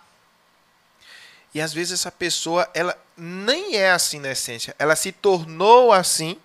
E 1.54 1.60
às 1.60 1.74
vezes 1.74 1.94
essa 2.00 2.12
pessoa, 2.12 2.70
ela 2.74 2.98
nem 3.18 3.76
é 3.76 3.92
assim 3.92 4.20
na 4.20 4.30
essência. 4.32 4.76
Ela 4.78 4.96
se 4.96 5.12
tornou 5.12 5.92
assim 5.92 6.40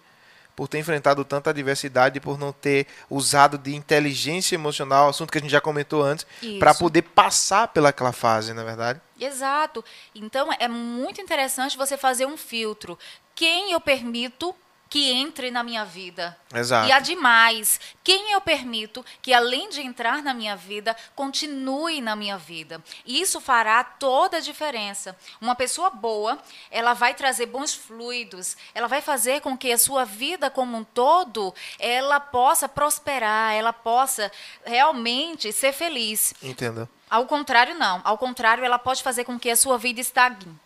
por 0.57 0.69
ter 0.69 0.79
enfrentado 0.79 1.25
tanta 1.25 1.51
adversidade, 1.51 2.21
por 2.21 2.39
não 2.39 2.53
ter 2.53 2.87
usado 3.11 3.59
de 3.59 3.75
inteligência 3.75 4.55
emocional, 4.55 5.09
assunto 5.09 5.33
que 5.33 5.39
a 5.39 5.41
gente 5.41 5.51
já 5.51 5.61
comentou 5.61 6.03
antes, 6.03 6.27
para 6.59 6.75
poder 6.75 7.03
passar 7.03 7.69
pelaquela 7.69 8.13
fase, 8.13 8.53
na 8.53 8.63
é 8.63 8.65
verdade? 8.65 9.01
Exato. 9.21 9.85
Então 10.15 10.49
é 10.59 10.69
muito 10.69 11.21
interessante 11.21 11.77
você 11.77 11.97
fazer 11.97 12.27
um 12.27 12.37
filtro. 12.37 12.99
Quem 13.35 13.73
eu 13.73 13.81
permito 13.81 14.55
que 14.95 15.11
entre 15.11 15.51
na 15.51 15.65
minha 15.65 15.85
vida? 15.85 16.39
Exato. 16.55 16.89
E 16.89 16.93
há 16.93 17.01
demais. 17.01 17.81
Quem 18.05 18.31
eu 18.31 18.41
permito 18.41 19.05
que, 19.21 19.35
além 19.35 19.69
de 19.69 19.81
entrar 19.81 20.23
na 20.23 20.33
minha 20.33 20.55
vida, 20.55 20.95
continue 21.17 22.01
na 22.01 22.15
minha 22.15 22.39
vida? 22.39 22.81
E 23.05 23.21
isso 23.21 23.41
fará 23.41 23.83
toda 23.83 24.37
a 24.37 24.41
diferença. 24.41 25.19
Uma 25.41 25.57
pessoa 25.57 25.91
boa, 25.91 26.39
ela 26.71 26.95
vai 26.95 27.13
trazer 27.13 27.47
bons 27.47 27.75
fluidos, 27.75 28.57
ela 28.73 28.87
vai 28.87 29.03
fazer 29.03 29.41
com 29.41 29.59
que 29.59 29.73
a 29.73 29.79
sua 29.79 30.05
vida 30.05 30.49
como 30.49 30.77
um 30.77 30.85
todo, 30.85 31.53
ela 31.77 32.21
possa 32.21 32.69
prosperar, 32.69 33.53
ela 33.53 33.73
possa 33.73 34.31
realmente 34.65 35.51
ser 35.51 35.73
feliz. 35.73 36.35
Entendeu? 36.41 36.89
Ao 37.11 37.27
contrário, 37.27 37.75
não. 37.75 38.01
Ao 38.05 38.17
contrário, 38.17 38.65
ela 38.65 38.79
pode 38.79 39.03
fazer 39.03 39.25
com 39.25 39.41
que 39.41 39.51
a 39.51 39.57
sua 39.57 39.77
vida 39.77 40.01
estagne. 40.01 40.57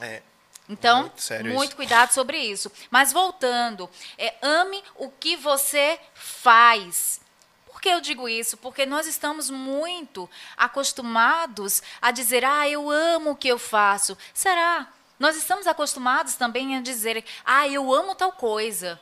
É. 0.00 0.22
Então, 0.68 1.02
Muito 1.02 1.22
sério 1.22 1.52
muito 1.52 1.68
isso. 1.68 1.76
cuidado 1.76 2.12
sobre 2.12 2.38
isso. 2.38 2.70
Mas 2.90 3.12
voltando, 3.12 3.88
é, 4.18 4.34
ame 4.42 4.82
o 4.96 5.08
que 5.08 5.36
você 5.36 5.98
faz. 6.14 7.20
Por 7.66 7.80
que 7.80 7.88
eu 7.88 8.00
digo 8.00 8.28
isso? 8.28 8.56
Porque 8.56 8.84
nós 8.84 9.06
estamos 9.06 9.48
muito 9.48 10.28
acostumados 10.56 11.82
a 12.00 12.10
dizer, 12.10 12.44
ah, 12.44 12.68
eu 12.68 12.90
amo 12.90 13.30
o 13.30 13.36
que 13.36 13.48
eu 13.48 13.58
faço. 13.58 14.16
Será? 14.34 14.88
Nós 15.18 15.36
estamos 15.36 15.66
acostumados 15.66 16.34
também 16.34 16.76
a 16.76 16.80
dizer, 16.80 17.24
ah, 17.44 17.68
eu 17.68 17.94
amo 17.94 18.14
tal 18.14 18.32
coisa. 18.32 19.00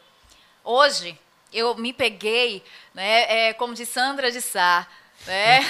Hoje, 0.63 1.19
eu 1.53 1.75
me 1.77 1.93
peguei, 1.93 2.65
né, 2.93 3.49
é, 3.49 3.53
como 3.53 3.75
de 3.75 3.87
Sandra 3.87 4.31
de 4.31 4.41
Sá, 4.41 4.87
né? 5.27 5.61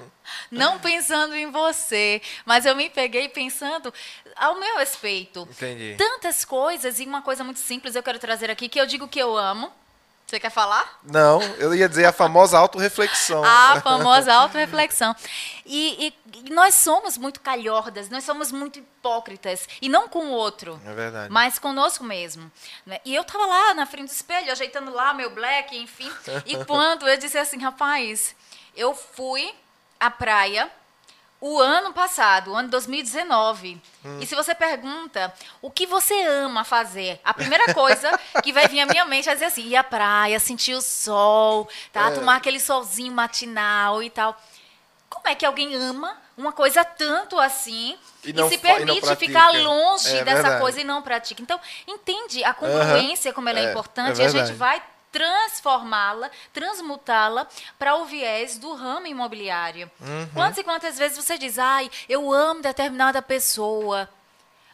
Não 0.50 0.78
pensando 0.78 1.34
em 1.34 1.50
você, 1.50 2.20
mas 2.44 2.66
eu 2.66 2.76
me 2.76 2.90
peguei 2.90 3.28
pensando 3.28 3.92
ao 4.36 4.58
meu 4.58 4.78
respeito. 4.78 5.48
Entendi. 5.50 5.94
Tantas 5.96 6.44
coisas, 6.44 7.00
e 7.00 7.04
uma 7.04 7.22
coisa 7.22 7.42
muito 7.42 7.60
simples 7.60 7.94
eu 7.94 8.02
quero 8.02 8.18
trazer 8.18 8.50
aqui, 8.50 8.68
que 8.68 8.80
eu 8.80 8.86
digo 8.86 9.08
que 9.08 9.18
eu 9.18 9.36
amo. 9.36 9.72
Você 10.28 10.38
quer 10.38 10.50
falar? 10.50 11.00
Não, 11.02 11.40
eu 11.56 11.74
ia 11.74 11.88
dizer 11.88 12.04
a 12.04 12.12
famosa 12.12 12.58
autorreflexão. 12.58 13.40
A 13.48 13.80
famosa 13.80 14.30
autorreflexão. 14.34 15.16
E, 15.64 16.12
e, 16.34 16.40
e 16.44 16.50
nós 16.50 16.74
somos 16.74 17.16
muito 17.16 17.40
calhordas, 17.40 18.10
nós 18.10 18.24
somos 18.24 18.52
muito 18.52 18.78
hipócritas. 18.78 19.66
E 19.80 19.88
não 19.88 20.06
com 20.06 20.26
o 20.26 20.32
outro. 20.32 20.78
É 20.84 20.92
verdade. 20.92 21.32
Mas 21.32 21.58
conosco 21.58 22.04
mesmo. 22.04 22.52
né? 22.84 23.00
E 23.06 23.14
eu 23.14 23.22
estava 23.22 23.46
lá 23.46 23.72
na 23.72 23.86
frente 23.86 24.08
do 24.08 24.12
espelho, 24.12 24.52
ajeitando 24.52 24.92
lá 24.92 25.14
meu 25.14 25.30
black, 25.30 25.74
enfim. 25.74 26.12
E 26.44 26.62
quando 26.66 27.08
eu 27.08 27.16
disse 27.16 27.38
assim, 27.38 27.58
rapaz, 27.62 28.36
eu 28.78 28.94
fui 28.94 29.52
à 29.98 30.08
praia 30.08 30.70
o 31.40 31.58
ano 31.58 31.92
passado, 31.92 32.52
o 32.52 32.54
ano 32.56 32.68
2019. 32.68 33.80
Hum. 34.04 34.18
E 34.20 34.26
se 34.26 34.34
você 34.34 34.54
pergunta 34.54 35.32
o 35.60 35.70
que 35.70 35.86
você 35.86 36.14
ama 36.22 36.64
fazer, 36.64 37.20
a 37.24 37.34
primeira 37.34 37.74
coisa 37.74 38.10
que 38.42 38.52
vai 38.52 38.66
vir 38.68 38.80
à 38.80 38.86
minha 38.86 39.04
mente 39.04 39.28
é 39.28 39.34
dizer 39.34 39.46
assim: 39.46 39.66
ir 39.66 39.76
à 39.76 39.84
praia, 39.84 40.40
sentir 40.40 40.74
o 40.74 40.80
sol, 40.80 41.68
tá? 41.92 42.10
É. 42.10 42.14
Tomar 42.14 42.36
aquele 42.36 42.58
solzinho 42.58 43.12
matinal 43.12 44.02
e 44.02 44.10
tal. 44.10 44.40
Como 45.08 45.28
é 45.28 45.34
que 45.34 45.44
alguém 45.44 45.74
ama 45.74 46.16
uma 46.36 46.52
coisa 46.52 46.84
tanto 46.84 47.38
assim 47.38 47.98
e, 48.22 48.30
e 48.30 48.48
se 48.48 48.58
permite 48.58 49.10
e 49.10 49.16
ficar 49.16 49.50
longe 49.52 50.16
é, 50.16 50.22
dessa 50.22 50.42
verdade. 50.42 50.60
coisa 50.60 50.80
e 50.80 50.84
não 50.84 51.02
pratica? 51.02 51.42
Então, 51.42 51.58
entende 51.86 52.44
a 52.44 52.52
congruência, 52.52 53.32
como 53.32 53.48
ela 53.48 53.58
é, 53.58 53.64
é 53.64 53.70
importante, 53.70 54.20
é 54.20 54.24
e 54.24 54.26
a 54.26 54.30
gente 54.30 54.52
vai 54.52 54.82
transformá-la, 55.10 56.30
transmutá-la 56.52 57.46
para 57.78 57.96
o 57.96 58.04
viés 58.04 58.58
do 58.58 58.74
ramo 58.74 59.06
imobiliário. 59.06 59.90
Uhum. 60.00 60.28
Quantas 60.34 60.58
e 60.58 60.64
quantas 60.64 60.98
vezes 60.98 61.16
você 61.16 61.38
diz, 61.38 61.58
ai, 61.58 61.90
eu 62.08 62.32
amo 62.32 62.62
determinada 62.62 63.22
pessoa, 63.22 64.08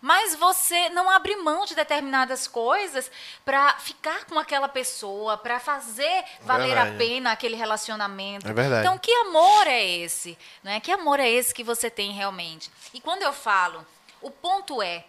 mas 0.04 0.34
você 0.34 0.90
não 0.90 1.08
abre 1.08 1.34
mão 1.36 1.64
de 1.64 1.74
determinadas 1.74 2.46
coisas 2.46 3.10
para 3.42 3.72
ficar 3.78 4.26
com 4.26 4.38
aquela 4.38 4.68
pessoa, 4.68 5.38
para 5.38 5.58
fazer 5.58 6.24
valer 6.42 6.74
verdade. 6.74 6.90
a 6.90 6.98
pena 6.98 7.32
aquele 7.32 7.56
relacionamento. 7.56 8.46
É 8.46 8.52
verdade. 8.52 8.86
Então, 8.86 8.98
que 8.98 9.10
amor 9.10 9.66
é 9.66 9.82
esse? 9.82 10.36
Não 10.62 10.72
é? 10.72 10.78
Que 10.78 10.92
amor 10.92 11.18
é 11.20 11.30
esse 11.30 11.54
que 11.54 11.64
você 11.64 11.88
tem 11.88 12.12
realmente? 12.12 12.70
E 12.92 13.00
quando 13.00 13.22
eu 13.22 13.32
falo, 13.32 13.86
o 14.20 14.30
ponto 14.30 14.82
é 14.82 15.06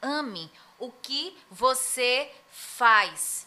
ame 0.00 0.50
o 0.78 0.90
que 0.90 1.36
você 1.50 2.30
faz 2.50 3.46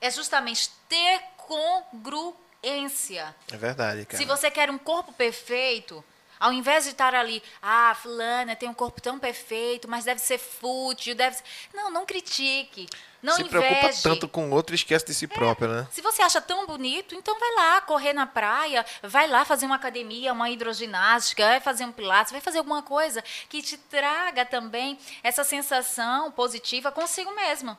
é 0.00 0.10
justamente 0.10 0.70
ter 0.88 1.20
congruência. 1.36 3.34
É 3.52 3.56
verdade, 3.56 4.06
cara. 4.06 4.18
Se 4.18 4.24
você 4.24 4.50
quer 4.50 4.70
um 4.70 4.78
corpo 4.78 5.12
perfeito, 5.12 6.04
ao 6.38 6.52
invés 6.52 6.84
de 6.84 6.90
estar 6.90 7.14
ali, 7.14 7.42
ah, 7.60 7.96
fulana 8.00 8.54
tem 8.54 8.68
um 8.68 8.74
corpo 8.74 9.00
tão 9.00 9.18
perfeito, 9.18 9.88
mas 9.88 10.04
deve 10.04 10.20
ser 10.20 10.38
fútil, 10.38 11.14
deve 11.14 11.36
ser... 11.36 11.42
Não, 11.74 11.90
não 11.90 12.06
critique. 12.06 12.88
Não 13.20 13.34
Se 13.34 13.42
inveje. 13.42 13.66
preocupa 13.66 14.02
tanto 14.02 14.28
com 14.28 14.48
o 14.48 14.54
outro 14.54 14.74
e 14.74 14.76
esquece 14.76 15.06
de 15.06 15.14
si 15.14 15.24
é, 15.24 15.28
próprio, 15.28 15.68
né? 15.68 15.88
Se 15.90 16.00
você 16.00 16.22
acha 16.22 16.40
tão 16.40 16.64
bonito, 16.66 17.16
então 17.16 17.36
vai 17.38 17.54
lá 17.56 17.80
correr 17.80 18.12
na 18.12 18.26
praia, 18.26 18.86
vai 19.02 19.26
lá 19.26 19.44
fazer 19.44 19.66
uma 19.66 19.74
academia, 19.74 20.32
uma 20.32 20.48
hidroginástica, 20.48 21.44
vai 21.44 21.60
fazer 21.60 21.84
um 21.84 21.90
pilates, 21.90 22.30
vai 22.30 22.40
fazer 22.40 22.58
alguma 22.58 22.82
coisa 22.82 23.24
que 23.48 23.60
te 23.60 23.76
traga 23.76 24.44
também 24.44 24.96
essa 25.24 25.42
sensação 25.42 26.30
positiva 26.30 26.92
consigo 26.92 27.34
mesmo. 27.34 27.76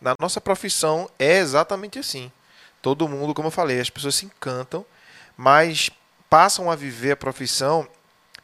Na 0.00 0.14
nossa 0.18 0.40
profissão 0.40 1.10
é 1.18 1.38
exatamente 1.38 1.98
assim. 1.98 2.32
Todo 2.80 3.08
mundo, 3.08 3.34
como 3.34 3.48
eu 3.48 3.52
falei, 3.52 3.80
as 3.80 3.90
pessoas 3.90 4.14
se 4.14 4.24
encantam, 4.24 4.84
mas 5.36 5.90
passam 6.28 6.70
a 6.70 6.76
viver 6.76 7.12
a 7.12 7.16
profissão 7.16 7.86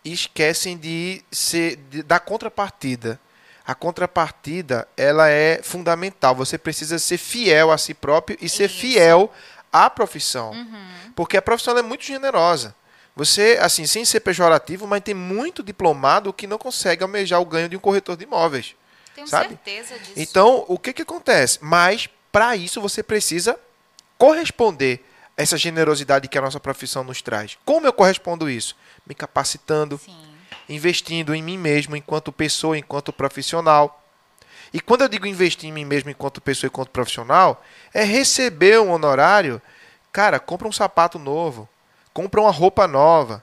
e 0.05 0.13
esquecem 0.13 0.77
de 0.77 1.23
ser 1.33 1.77
de, 1.91 2.03
da 2.03 2.19
contrapartida. 2.19 3.19
A 3.67 3.75
contrapartida, 3.75 4.87
ela 4.97 5.29
é 5.29 5.61
fundamental. 5.63 6.35
Você 6.37 6.57
precisa 6.59 6.99
ser 6.99 7.19
fiel 7.19 7.73
a 7.73 7.79
si 7.79 7.95
próprio 7.95 8.39
e 8.41 8.49
ser 8.49 8.71
Isso. 8.71 8.79
fiel 8.79 9.33
à 9.73 9.91
profissão. 9.91 10.53
Uhum. 10.53 11.13
Porque 11.17 11.37
a 11.37 11.43
profissão 11.43 11.77
é 11.77 11.83
muito 11.83 12.05
generosa. 12.05 12.75
Você, 13.17 13.59
assim, 13.61 13.87
sem 13.87 14.05
ser 14.05 14.21
pejorativo, 14.21 14.87
mas 14.87 15.03
tem 15.03 15.15
muito 15.15 15.63
diplomado 15.63 16.33
que 16.33 16.47
não 16.47 16.59
consegue 16.59 17.03
almejar 17.03 17.41
o 17.41 17.47
ganho 17.47 17.69
de 17.69 17.77
um 17.77 17.81
corretor 17.81 18.17
de 18.17 18.25
imóveis. 18.25 18.77
Tenho 19.17 19.27
sabe? 19.27 19.49
certeza 19.49 19.99
disso. 19.99 20.13
Então, 20.15 20.67
o 20.69 20.79
que, 20.79 20.93
que 20.93 21.01
acontece? 21.01 21.59
Mas, 21.63 22.07
para 22.31 22.55
isso, 22.55 22.83
você 22.83 23.03
precisa 23.03 23.59
corresponder 24.19 25.03
a 25.37 25.43
essa 25.43 25.57
generosidade 25.57 26.29
que 26.29 26.37
a 26.37 26.43
nossa 26.43 26.61
profissão 26.61 27.03
nos 27.03 27.23
traz. 27.23 27.57
Como 27.65 27.87
eu 27.87 27.95
correspondo 27.95 28.49
isso? 28.49 28.77
Me 29.07 29.15
capacitando, 29.15 29.97
Sim. 29.97 30.15
investindo 30.69 31.35
em 31.35 31.43
mim 31.43 31.57
mesmo 31.57 31.97
enquanto 31.97 32.31
pessoa, 32.31 32.77
enquanto 32.77 33.11
profissional. 33.11 34.05
E 34.71 34.81
quando 34.81 35.01
eu 35.01 35.09
digo 35.09 35.27
investir 35.27 35.71
em 35.71 35.73
mim 35.73 35.87
mesmo 35.87 36.11
enquanto 36.11 36.39
pessoa, 36.39 36.69
enquanto 36.69 36.91
profissional, 36.91 37.65
é 37.95 38.05
receber 38.05 38.79
um 38.81 38.91
honorário. 38.91 39.63
Cara, 40.13 40.39
compra 40.39 40.69
um 40.69 40.73
sapato 40.73 41.19
novo, 41.19 41.67
compra 42.13 42.43
uma 42.43 42.51
roupa 42.51 42.87
nova, 42.87 43.43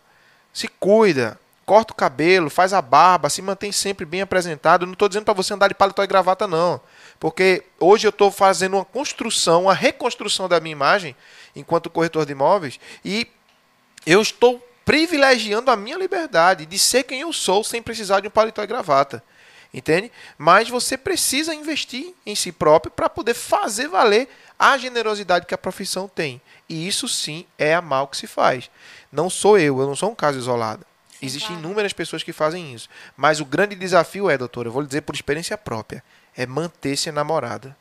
se 0.54 0.68
cuida, 0.68 1.40
corta 1.66 1.94
o 1.94 1.96
cabelo, 1.96 2.50
faz 2.50 2.74
a 2.74 2.82
barba, 2.82 3.30
se 3.30 3.42
mantém 3.42 3.72
sempre 3.72 4.06
bem 4.06 4.22
apresentado. 4.22 4.86
Não 4.86 4.94
estou 4.94 5.08
dizendo 5.08 5.26
para 5.26 5.34
você 5.34 5.54
andar 5.54 5.68
de 5.68 5.74
paletó 5.74 6.04
e 6.04 6.08
gravata, 6.08 6.48
não. 6.48 6.80
Porque 7.20 7.64
hoje 7.80 8.06
eu 8.06 8.10
estou 8.10 8.32
fazendo 8.32 8.76
uma 8.76 8.86
construção, 8.86 9.64
uma 9.64 9.74
reconstrução 9.74 10.50
da 10.50 10.60
minha 10.60 10.74
imagem 10.74 11.16
enquanto 11.56 11.90
corretor 11.90 12.26
de 12.26 12.32
imóveis 12.32 12.80
e 13.06 13.28
eu 14.06 14.22
estou 14.22 14.66
privilegiando 14.84 15.72
a 15.72 15.78
minha 15.78 15.98
liberdade 15.98 16.66
de 16.66 16.78
ser 16.78 17.04
quem 17.04 17.22
eu 17.22 17.32
sou 17.32 17.64
sem 17.64 17.82
precisar 17.82 18.20
de 18.20 18.28
um 18.28 18.32
paletó 18.32 18.62
e 18.64 18.68
gravata. 18.68 19.24
Entende? 19.74 20.12
Mas 20.38 20.70
você 20.70 20.96
precisa 20.96 21.54
investir 21.54 22.14
em 22.26 22.36
si 22.36 22.52
próprio 22.52 22.92
para 22.92 23.10
poder 23.10 23.34
fazer 23.34 23.88
valer 23.88 24.30
a 24.60 24.78
generosidade 24.78 25.48
que 25.48 25.54
a 25.54 25.58
profissão 25.58 26.08
tem. 26.08 26.40
E 26.70 26.88
isso 26.88 27.08
sim 27.08 27.46
é 27.58 27.74
a 27.74 27.82
mal 27.82 28.08
que 28.08 28.18
se 28.18 28.28
faz. 28.28 28.70
Não 29.12 29.30
sou 29.30 29.58
eu, 29.58 29.80
eu 29.80 29.88
não 29.88 29.96
sou 29.96 30.12
um 30.12 30.16
caso 30.16 30.38
isolado. 30.38 30.86
Existem 31.26 31.56
inúmeras 31.56 31.94
pessoas 31.94 32.22
que 32.22 32.34
fazem 32.34 32.74
isso. 32.74 32.90
Mas 33.16 33.40
o 33.40 33.46
grande 33.46 33.76
desafio 33.76 34.30
é, 34.30 34.38
doutora, 34.38 34.68
eu 34.68 34.72
vou 34.72 34.82
lhe 34.82 34.88
dizer 34.88 35.02
por 35.02 35.16
experiência 35.16 35.58
própria, 35.58 36.04
é 36.36 36.46
manter-se 36.46 37.12
namorada 37.12 37.76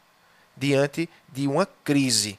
diante 0.57 1.09
de 1.29 1.49
uma 1.49 1.67
crise. 1.67 2.39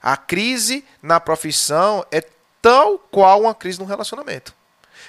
A 0.00 0.16
crise 0.16 0.84
na 1.02 1.18
profissão 1.18 2.06
é 2.12 2.22
tal 2.62 2.98
qual 2.98 3.42
uma 3.42 3.54
crise 3.54 3.78
no 3.78 3.84
relacionamento. 3.84 4.54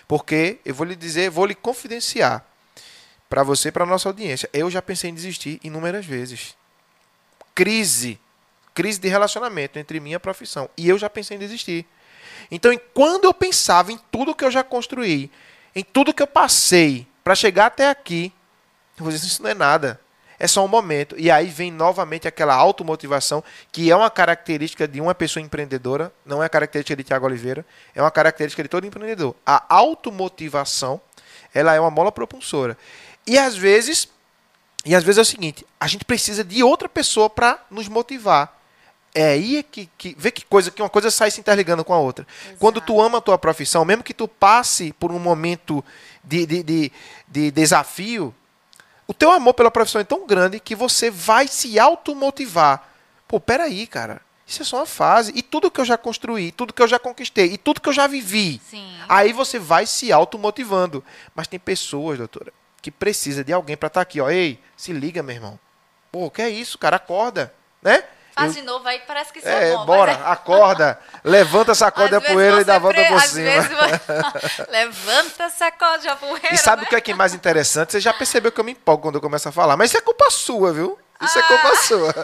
Porque 0.07 0.60
eu 0.65 0.73
vou 0.73 0.88
lhe 0.88 0.95
dizer, 0.95 1.29
vou 1.29 1.45
lhe 1.45 1.55
confidenciar 1.55 2.43
para 3.29 3.43
você 3.43 3.69
e 3.69 3.71
para 3.71 3.86
nossa 3.86 4.10
audiência. 4.10 4.49
Eu 4.53 4.71
já 4.71 4.81
pensei 4.81 5.10
em 5.10 5.13
desistir 5.13 5.60
inúmeras 5.63 6.05
vezes. 6.05 6.55
Crise, 7.53 8.19
crise 8.73 8.99
de 8.99 9.07
relacionamento 9.07 9.77
entre 9.77 9.99
minha 9.99 10.19
profissão 10.19 10.69
e 10.77 10.88
eu 10.88 10.97
já 10.97 11.10
pensei 11.10 11.36
em 11.38 11.39
desistir. 11.39 11.86
Então, 12.52 12.71
quando 12.93 13.26
eu 13.26 13.34
pensava 13.34 13.91
em 13.91 14.00
tudo 14.12 14.36
que 14.36 14.45
eu 14.45 14.52
já 14.52 14.63
construí, 14.63 15.32
em 15.76 15.84
tudo 15.84 16.13
que 16.13 16.23
eu 16.23 16.28
passei 16.28 17.08
para 17.23 17.36
chegar 17.36 17.67
até 17.67 17.89
aqui, 17.89 18.34
eu 18.97 19.04
vou 19.04 19.12
dizer, 19.12 19.28
isso 19.28 19.43
não 19.43 19.50
é 19.50 19.54
nada. 19.54 20.00
É 20.39 20.47
só 20.47 20.63
um 20.63 20.67
momento. 20.67 21.15
E 21.17 21.32
aí 21.32 21.47
vem 21.47 21.71
novamente 21.71 22.28
aquela 22.28 22.54
automotivação, 22.54 23.43
que 23.71 23.91
é 23.91 23.95
uma 23.95 24.10
característica 24.10 24.88
de 24.88 25.02
uma 25.02 25.15
pessoa 25.15 25.43
empreendedora, 25.43 26.12
não 26.26 26.43
é 26.43 26.50
característica 26.50 26.95
de 26.95 27.04
Tiago 27.04 27.26
Oliveira, 27.26 27.65
é 27.95 28.02
uma 28.02 28.12
característica 28.12 28.62
de 28.62 28.69
todo 28.69 28.86
empreendedor. 28.86 29.36
A 29.45 29.63
automotivação, 29.69 31.02
ela 31.54 31.73
é 31.73 31.80
uma 31.80 31.91
mola 31.91 32.12
propulsora. 32.12 32.78
E 33.26 33.38
às 33.38 33.56
vezes, 33.56 34.08
e 34.86 34.95
às 34.95 35.04
vezes 35.04 35.17
é 35.17 35.21
o 35.21 35.26
seguinte, 35.26 35.65
a 35.80 35.88
gente 35.88 36.06
precisa 36.06 36.43
de 36.43 36.63
outra 36.63 36.88
pessoa 36.88 37.30
para 37.30 37.60
nos 37.69 37.88
motivar. 37.88 38.56
É 39.17 39.30
aí 39.30 39.63
que, 39.63 39.89
que 39.97 40.15
vê 40.15 40.30
que 40.30 40.45
coisa 40.45 40.69
que 40.69 40.80
uma 40.80 40.89
coisa 40.89 41.10
sai 41.10 41.32
se 41.32 41.39
interligando 41.39 41.84
com 41.84 41.91
a 41.91 41.97
outra. 41.97 42.27
Exato. 42.45 42.60
Quando 42.60 42.80
tu 42.80 43.01
ama 43.01 43.17
a 43.17 43.21
tua 43.21 43.36
profissão, 43.36 43.84
mesmo 43.84 44.03
que 44.03 44.13
tu 44.13 44.27
passe 44.27 44.93
por 44.93 45.12
um 45.12 45.17
momento 45.17 45.84
de, 46.23 46.45
de, 46.45 46.62
de, 46.62 46.91
de 47.27 47.49
desafio, 47.49 48.32
o 49.08 49.15
teu 49.15 49.32
amor 49.32 49.56
pela 49.56 49.71
profissão 49.71 49.99
é 49.99 50.03
tão 50.03 50.27
grande 50.27 50.60
que 50.60 50.75
você 50.75 51.10
vai 51.10 51.47
se 51.47 51.80
automotivar. 51.80 52.88
Pô, 53.27 53.39
peraí, 53.39 53.88
cara. 53.88 54.21
Isso 54.45 54.62
é 54.62 54.65
só 54.65 54.77
uma 54.77 54.86
fase. 54.86 55.32
E 55.36 55.41
tudo 55.41 55.71
que 55.71 55.82
eu 55.82 55.86
já 55.86 55.97
construí, 55.97 56.51
tudo 56.51 56.71
que 56.71 56.84
eu 56.84 56.88
já 56.88 56.99
conquistei, 56.99 57.53
e 57.53 57.58
tudo 57.58 57.82
que 57.82 57.89
eu 57.89 57.93
já 57.93 58.06
vivi. 58.06 58.62
Sim. 58.69 58.88
Aí 59.10 59.34
você 59.34 59.58
vai 59.58 59.88
se 59.88 60.12
automotivando. 60.12 61.03
Mas 61.34 61.47
tem 61.47 61.60
pessoas, 61.60 62.19
doutora, 62.19 62.53
que 62.84 62.91
precisa 62.91 63.43
de 63.43 63.51
alguém 63.51 63.75
para 63.75 63.88
estar 63.88 64.01
tá 64.01 64.03
aqui, 64.03 64.21
ó. 64.21 64.30
Ei, 64.30 64.60
se 64.75 64.93
liga, 64.93 65.23
meu 65.23 65.34
irmão. 65.34 65.60
Pô, 66.12 66.30
que 66.30 66.43
é 66.43 66.49
isso, 66.51 66.77
cara? 66.77 66.97
Acorda, 66.97 67.51
né? 67.82 68.03
Faz 68.38 68.56
eu... 68.56 68.62
de 68.62 68.67
novo 68.67 68.88
aí, 68.88 69.00
parece 69.00 69.34
que 69.34 69.39
isso 69.39 69.47
é, 69.47 69.71
é 69.71 69.76
bom. 69.76 69.86
Bora, 69.86 70.13
mas... 70.13 70.28
acorda. 70.28 71.00
Levanta, 71.23 71.73
sacode 71.73 72.13
a 72.13 72.21
poeira 72.21 72.62
e 72.62 72.63
dá 72.63 72.76
a 72.76 72.80
volta 72.80 73.04
por 73.06 73.21
cima. 73.21 73.50
Vezes... 73.50 73.71
Levanta, 74.69 75.50
sacode 75.50 76.08
a 76.08 76.15
poeira. 76.15 76.54
E 76.54 76.58
sabe 76.58 76.84
né? 76.84 76.86
o 76.86 76.89
que 76.89 76.95
é 76.95 77.02
que 77.02 77.12
é 77.12 77.15
mais 77.15 77.34
interessante? 77.34 77.93
Você 77.93 78.00
já 78.00 78.13
percebeu 78.13 78.52
que 78.52 78.60
eu 78.60 78.63
me 78.63 78.73
empolgo 78.73 79.02
quando 79.02 79.15
eu 79.15 79.21
começo 79.21 79.50
a 79.50 79.52
falar. 79.52 79.76
Mas 79.76 79.89
isso 79.89 79.97
é 79.97 80.02
culpa 80.02 80.30
sua, 80.30 80.71
viu? 80.71 81.00
Isso 81.19 81.39
é 81.39 81.41
ah. 81.41 81.45
é 81.45 81.47
culpa 81.47 81.76
sua. 81.78 82.15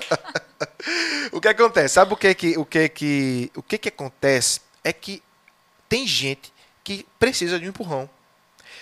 o 1.34 1.42
que 1.42 1.48
acontece? 1.48 1.96
Sabe 1.96 2.14
o 2.14 2.18
que 2.18 2.36
que 2.36 2.58
o 2.60 2.66
que 2.66 2.90
que 2.90 3.52
o 3.56 3.64
que 3.64 3.78
que 3.80 3.90
acontece 3.90 4.62
é 4.84 4.94
que 4.94 5.24
tem 5.90 6.06
gente 6.06 6.54
que 6.84 7.08
precisa 7.18 7.58
de 7.58 7.66
um 7.66 7.70
empurrão. 7.70 8.08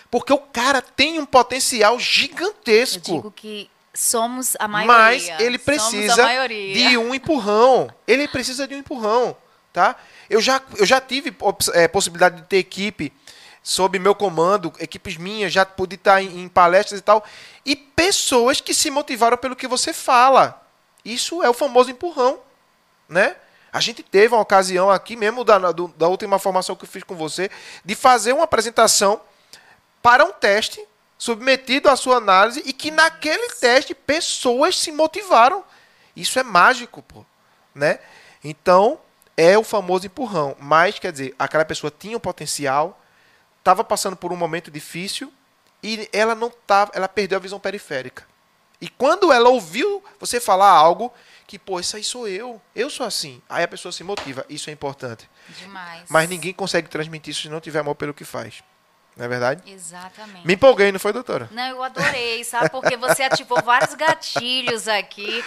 Porque 0.09 0.33
o 0.33 0.37
cara 0.37 0.81
tem 0.81 1.17
um 1.17 1.25
potencial 1.25 1.97
gigantesco. 1.97 3.09
Eu 3.09 3.15
digo 3.15 3.31
que 3.31 3.69
somos 3.93 4.55
a 4.59 4.67
maioria. 4.67 4.95
Mas 4.95 5.41
ele 5.41 5.57
precisa 5.57 6.27
de 6.47 6.97
um 6.97 7.13
empurrão. 7.13 7.93
Ele 8.07 8.27
precisa 8.27 8.67
de 8.67 8.75
um 8.75 8.79
empurrão, 8.79 9.35
tá? 9.73 9.95
Eu 10.29 10.41
já, 10.41 10.61
eu 10.77 10.85
já 10.85 11.01
tive 11.01 11.35
é, 11.73 11.87
possibilidade 11.87 12.37
de 12.37 12.43
ter 12.43 12.57
equipe 12.57 13.11
sob 13.63 13.99
meu 13.99 14.15
comando, 14.15 14.73
equipes 14.79 15.17
minhas, 15.17 15.53
já 15.53 15.65
pude 15.65 15.95
estar 15.95 16.21
em, 16.21 16.41
em 16.41 16.47
palestras 16.47 16.99
e 16.99 17.03
tal, 17.03 17.23
e 17.65 17.75
pessoas 17.75 18.59
que 18.59 18.73
se 18.73 18.89
motivaram 18.89 19.37
pelo 19.37 19.55
que 19.55 19.67
você 19.67 19.93
fala. 19.93 20.65
Isso 21.05 21.43
é 21.43 21.49
o 21.49 21.53
famoso 21.53 21.91
empurrão, 21.91 22.39
né? 23.07 23.35
A 23.71 23.79
gente 23.79 24.03
teve 24.03 24.33
uma 24.33 24.41
ocasião 24.41 24.89
aqui, 24.89 25.15
mesmo 25.15 25.43
da, 25.43 25.57
da 25.59 26.07
última 26.07 26.37
formação 26.39 26.75
que 26.75 26.83
eu 26.83 26.89
fiz 26.89 27.03
com 27.03 27.15
você, 27.15 27.49
de 27.85 27.95
fazer 27.95 28.33
uma 28.33 28.43
apresentação 28.43 29.21
para 30.01 30.25
um 30.25 30.31
teste 30.31 30.83
submetido 31.21 31.87
à 31.87 31.95
sua 31.95 32.15
análise 32.15 32.63
e 32.65 32.73
que 32.73 32.89
naquele 32.89 33.47
teste 33.49 33.93
pessoas 33.93 34.75
se 34.75 34.91
motivaram. 34.91 35.63
Isso 36.15 36.39
é 36.39 36.43
mágico, 36.43 37.03
pô, 37.03 37.23
né? 37.75 37.99
Então, 38.43 38.99
é 39.37 39.55
o 39.55 39.63
famoso 39.63 40.07
empurrão. 40.07 40.55
Mas, 40.59 40.97
quer 40.97 41.11
dizer, 41.11 41.35
aquela 41.37 41.63
pessoa 41.63 41.93
tinha 41.95 42.17
um 42.17 42.19
potencial, 42.19 42.99
estava 43.59 43.83
passando 43.83 44.15
por 44.15 44.33
um 44.33 44.35
momento 44.35 44.71
difícil 44.71 45.31
e 45.83 46.09
ela 46.11 46.33
não 46.33 46.49
tava, 46.49 46.89
ela 46.95 47.07
perdeu 47.07 47.37
a 47.37 47.41
visão 47.41 47.59
periférica. 47.59 48.25
E 48.81 48.89
quando 48.89 49.31
ela 49.31 49.49
ouviu 49.49 50.03
você 50.19 50.39
falar 50.39 50.71
algo 50.71 51.13
que, 51.45 51.59
pô, 51.59 51.79
isso 51.79 51.97
aí 51.97 52.03
sou 52.03 52.27
eu, 52.27 52.59
eu 52.75 52.89
sou 52.89 53.05
assim, 53.05 53.39
aí 53.47 53.63
a 53.63 53.67
pessoa 53.67 53.91
se 53.91 54.03
motiva, 54.03 54.43
isso 54.49 54.71
é 54.71 54.73
importante. 54.73 55.29
Demais. 55.59 56.01
Mas 56.09 56.27
ninguém 56.27 56.51
consegue 56.51 56.89
transmitir 56.89 57.29
isso 57.29 57.43
se 57.43 57.49
não 57.49 57.61
tiver 57.61 57.77
amor 57.77 57.93
pelo 57.93 58.11
que 58.11 58.25
faz. 58.25 58.63
Não 59.15 59.25
é 59.25 59.27
verdade? 59.27 59.69
Exatamente. 59.69 60.47
Me 60.47 60.53
empolguei, 60.53 60.91
não 60.91 60.99
foi, 60.99 61.11
doutora? 61.11 61.49
Não, 61.51 61.67
eu 61.67 61.83
adorei, 61.83 62.43
sabe? 62.45 62.69
Porque 62.69 62.95
você 62.95 63.23
ativou 63.23 63.61
vários 63.61 63.93
gatilhos 63.93 64.87
aqui, 64.87 65.43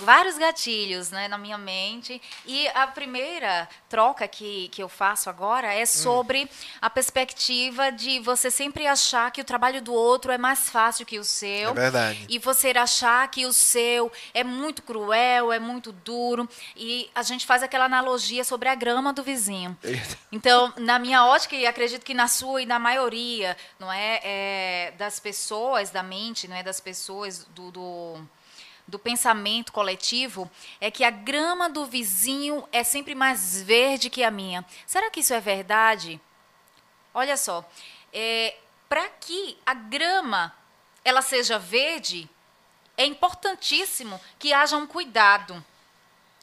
vários 0.00 0.36
gatilhos 0.36 1.10
né, 1.10 1.28
na 1.28 1.38
minha 1.38 1.56
mente. 1.56 2.20
E 2.44 2.66
a 2.68 2.88
primeira 2.88 3.68
troca 3.88 4.26
que, 4.26 4.68
que 4.68 4.82
eu 4.82 4.88
faço 4.88 5.30
agora 5.30 5.72
é 5.72 5.86
sobre 5.86 6.44
hum. 6.44 6.48
a 6.82 6.90
perspectiva 6.90 7.92
de 7.92 8.18
você 8.18 8.50
sempre 8.50 8.86
achar 8.86 9.30
que 9.30 9.40
o 9.40 9.44
trabalho 9.44 9.80
do 9.80 9.94
outro 9.94 10.32
é 10.32 10.38
mais 10.38 10.68
fácil 10.68 11.06
que 11.06 11.20
o 11.20 11.24
seu. 11.24 11.70
É 11.70 11.74
verdade. 11.74 12.26
E 12.28 12.38
você 12.38 12.70
achar 12.70 13.28
que 13.30 13.46
o 13.46 13.52
seu 13.52 14.10
é 14.34 14.42
muito 14.42 14.82
cruel, 14.82 15.52
é 15.52 15.60
muito 15.60 15.92
duro. 15.92 16.48
E 16.76 17.08
a 17.14 17.22
gente 17.22 17.46
faz 17.46 17.62
aquela 17.62 17.84
analogia 17.84 18.42
sobre 18.42 18.68
a 18.68 18.74
grama 18.74 19.12
do 19.12 19.22
vizinho. 19.22 19.76
Então, 20.32 20.72
na 20.76 20.98
minha 20.98 21.24
ótica, 21.24 21.54
e 21.54 21.66
acredito 21.66 22.04
que 22.04 22.12
na 22.12 22.26
sua 22.26 22.62
e 22.62 22.66
na 22.66 22.78
maioria, 22.88 23.56
não 23.78 23.92
é, 23.92 24.20
é 24.22 24.94
das 24.96 25.20
pessoas 25.20 25.90
da 25.90 26.02
mente, 26.02 26.48
não 26.48 26.56
é 26.56 26.62
das 26.62 26.80
pessoas 26.80 27.44
do, 27.44 27.70
do 27.70 28.28
do 28.88 28.98
pensamento 28.98 29.70
coletivo 29.70 30.50
é 30.80 30.90
que 30.90 31.04
a 31.04 31.10
grama 31.10 31.68
do 31.68 31.84
vizinho 31.84 32.66
é 32.72 32.82
sempre 32.82 33.14
mais 33.14 33.62
verde 33.62 34.08
que 34.08 34.24
a 34.24 34.30
minha. 34.30 34.64
Será 34.86 35.10
que 35.10 35.20
isso 35.20 35.34
é 35.34 35.40
verdade? 35.40 36.18
Olha 37.12 37.36
só, 37.36 37.62
é, 38.10 38.56
para 38.88 39.06
que 39.20 39.58
a 39.66 39.74
grama 39.74 40.54
ela 41.04 41.20
seja 41.20 41.58
verde, 41.58 42.26
é 42.96 43.04
importantíssimo 43.04 44.18
que 44.38 44.54
haja 44.54 44.78
um 44.78 44.86
cuidado. 44.86 45.62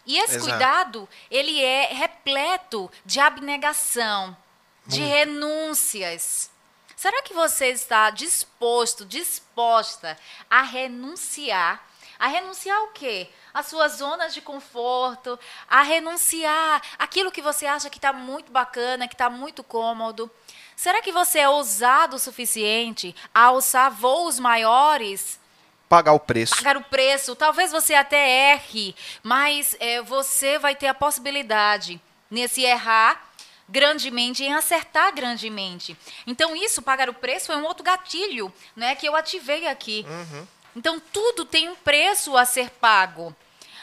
E 0.05 0.19
esse 0.19 0.35
Exato. 0.35 0.51
cuidado, 0.51 1.09
ele 1.31 1.63
é 1.63 1.93
repleto 1.93 2.91
de 3.03 3.19
abnegação, 3.19 4.37
de 4.85 5.01
renúncias. 5.01 6.49
Será 6.95 7.21
que 7.23 7.33
você 7.33 7.67
está 7.67 8.09
disposto, 8.09 9.05
disposta 9.05 10.17
a 10.49 10.61
renunciar? 10.61 11.83
A 12.17 12.27
renunciar 12.27 12.81
o 12.83 12.87
quê? 12.89 13.29
As 13.53 13.65
suas 13.67 13.97
zonas 13.97 14.33
de 14.33 14.41
conforto, 14.41 15.37
a 15.67 15.81
renunciar 15.81 16.81
aquilo 16.97 17.31
que 17.31 17.41
você 17.41 17.65
acha 17.65 17.89
que 17.89 17.97
está 17.97 18.13
muito 18.13 18.51
bacana, 18.51 19.07
que 19.07 19.13
está 19.13 19.29
muito 19.29 19.63
cômodo. 19.63 20.31
Será 20.75 21.01
que 21.01 21.11
você 21.11 21.39
é 21.39 21.49
ousado 21.49 22.15
o 22.15 22.19
suficiente 22.19 23.15
a 23.33 23.45
alçar 23.45 23.91
voos 23.91 24.39
maiores? 24.39 25.39
pagar 25.87 26.13
o 26.13 26.19
preço. 26.19 26.55
Pagar 26.55 26.77
o 26.77 26.83
preço. 26.83 27.35
Talvez 27.35 27.71
você 27.71 27.93
até 27.93 28.51
erre, 28.53 28.95
mas 29.23 29.75
é, 29.79 30.01
você 30.01 30.57
vai 30.57 30.75
ter 30.75 30.87
a 30.87 30.93
possibilidade, 30.93 32.01
nesse 32.29 32.63
errar 32.63 33.34
grandemente, 33.67 34.43
em 34.43 34.53
acertar 34.53 35.13
grandemente. 35.13 35.97
Então, 36.25 36.55
isso, 36.55 36.81
pagar 36.81 37.09
o 37.09 37.13
preço, 37.13 37.51
é 37.51 37.57
um 37.57 37.65
outro 37.65 37.83
gatilho 37.83 38.53
né, 38.75 38.95
que 38.95 39.07
eu 39.07 39.15
ativei 39.15 39.67
aqui. 39.67 40.05
Uhum. 40.07 40.47
Então, 40.75 40.99
tudo 40.99 41.45
tem 41.45 41.69
um 41.69 41.75
preço 41.75 42.35
a 42.35 42.45
ser 42.45 42.69
pago. 42.69 43.35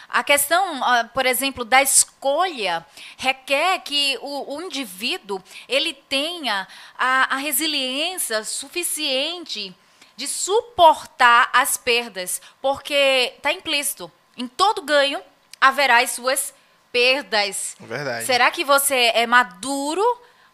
A 0.08 0.22
questão, 0.22 0.84
ah, 0.84 1.04
por 1.04 1.24
exemplo, 1.24 1.64
da 1.64 1.82
escolha 1.82 2.84
requer 3.16 3.78
que 3.78 4.18
o, 4.20 4.56
o 4.56 4.62
indivíduo 4.62 5.42
ele 5.66 5.94
tenha 5.94 6.68
a, 6.98 7.34
a 7.34 7.36
resiliência 7.38 8.44
suficiente 8.44 9.74
de 10.14 10.28
suportar 10.28 11.48
as 11.50 11.78
perdas, 11.78 12.42
porque 12.60 13.32
está 13.36 13.52
implícito. 13.52 14.12
Em 14.36 14.46
todo 14.46 14.82
ganho 14.82 15.22
haverá 15.58 16.02
as 16.02 16.10
suas 16.10 16.52
perdas. 16.92 17.74
Verdade. 17.80 18.26
Será 18.26 18.50
que 18.50 18.64
você 18.64 19.10
é 19.14 19.26
maduro 19.26 20.04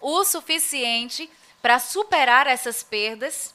o 0.00 0.24
suficiente 0.24 1.28
para 1.60 1.78
superar 1.78 2.46
essas 2.46 2.82
perdas? 2.82 3.54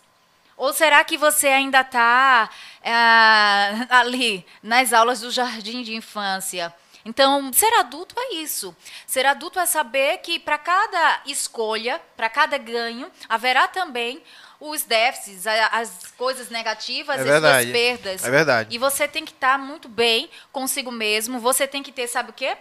Ou 0.55 0.71
será 0.73 1.03
que 1.03 1.17
você 1.17 1.47
ainda 1.47 1.81
está 1.81 2.49
ah, 2.85 3.87
ali 3.89 4.45
nas 4.61 4.93
aulas 4.93 5.21
do 5.21 5.31
jardim 5.31 5.81
de 5.81 5.95
infância? 5.95 6.73
Então, 7.05 7.51
ser 7.51 7.73
adulto 7.79 8.15
é 8.17 8.35
isso. 8.35 8.75
Ser 9.05 9.25
adulto 9.25 9.59
é 9.59 9.65
saber 9.65 10.19
que 10.19 10.39
para 10.39 10.57
cada 10.57 11.21
escolha, 11.25 11.99
para 12.15 12.29
cada 12.29 12.57
ganho, 12.57 13.11
haverá 13.27 13.67
também 13.67 14.23
os 14.59 14.83
déficits, 14.83 15.45
as 15.45 16.13
coisas 16.17 16.49
negativas, 16.49 17.19
é 17.19 17.29
as 17.29 17.41
suas 17.41 17.65
perdas. 17.65 18.23
É 18.23 18.31
verdade. 18.31 18.73
E 18.73 18.77
você 18.77 19.07
tem 19.07 19.25
que 19.25 19.33
estar 19.33 19.53
tá 19.53 19.57
muito 19.57 19.89
bem 19.89 20.29
consigo 20.53 20.91
mesmo. 20.91 21.39
Você 21.39 21.67
tem 21.67 21.83
que 21.83 21.91
ter, 21.91 22.07
sabe 22.07 22.29
o 22.29 22.33
quê? 22.33 22.55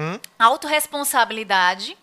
Hum? 0.00 0.18
Autoresponsabilidade 0.38 1.94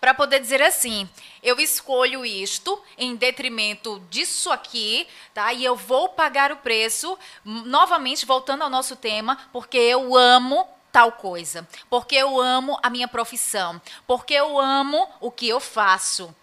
para 0.00 0.14
poder 0.14 0.40
dizer 0.40 0.62
assim: 0.62 1.06
eu 1.42 1.60
escolho 1.60 2.24
isto 2.24 2.82
em 2.96 3.14
detrimento 3.14 4.02
disso 4.08 4.50
aqui, 4.50 5.06
tá? 5.34 5.52
E 5.52 5.62
eu 5.62 5.76
vou 5.76 6.08
pagar 6.08 6.50
o 6.50 6.56
preço, 6.56 7.18
novamente 7.44 8.24
voltando 8.24 8.62
ao 8.62 8.70
nosso 8.70 8.96
tema, 8.96 9.36
porque 9.52 9.76
eu 9.76 10.16
amo 10.16 10.66
tal 10.90 11.12
coisa, 11.12 11.68
porque 11.90 12.16
eu 12.16 12.40
amo 12.40 12.78
a 12.82 12.88
minha 12.88 13.06
profissão, 13.06 13.78
porque 14.06 14.32
eu 14.32 14.58
amo 14.58 15.06
o 15.20 15.30
que 15.30 15.46
eu 15.46 15.60
faço. 15.60 16.34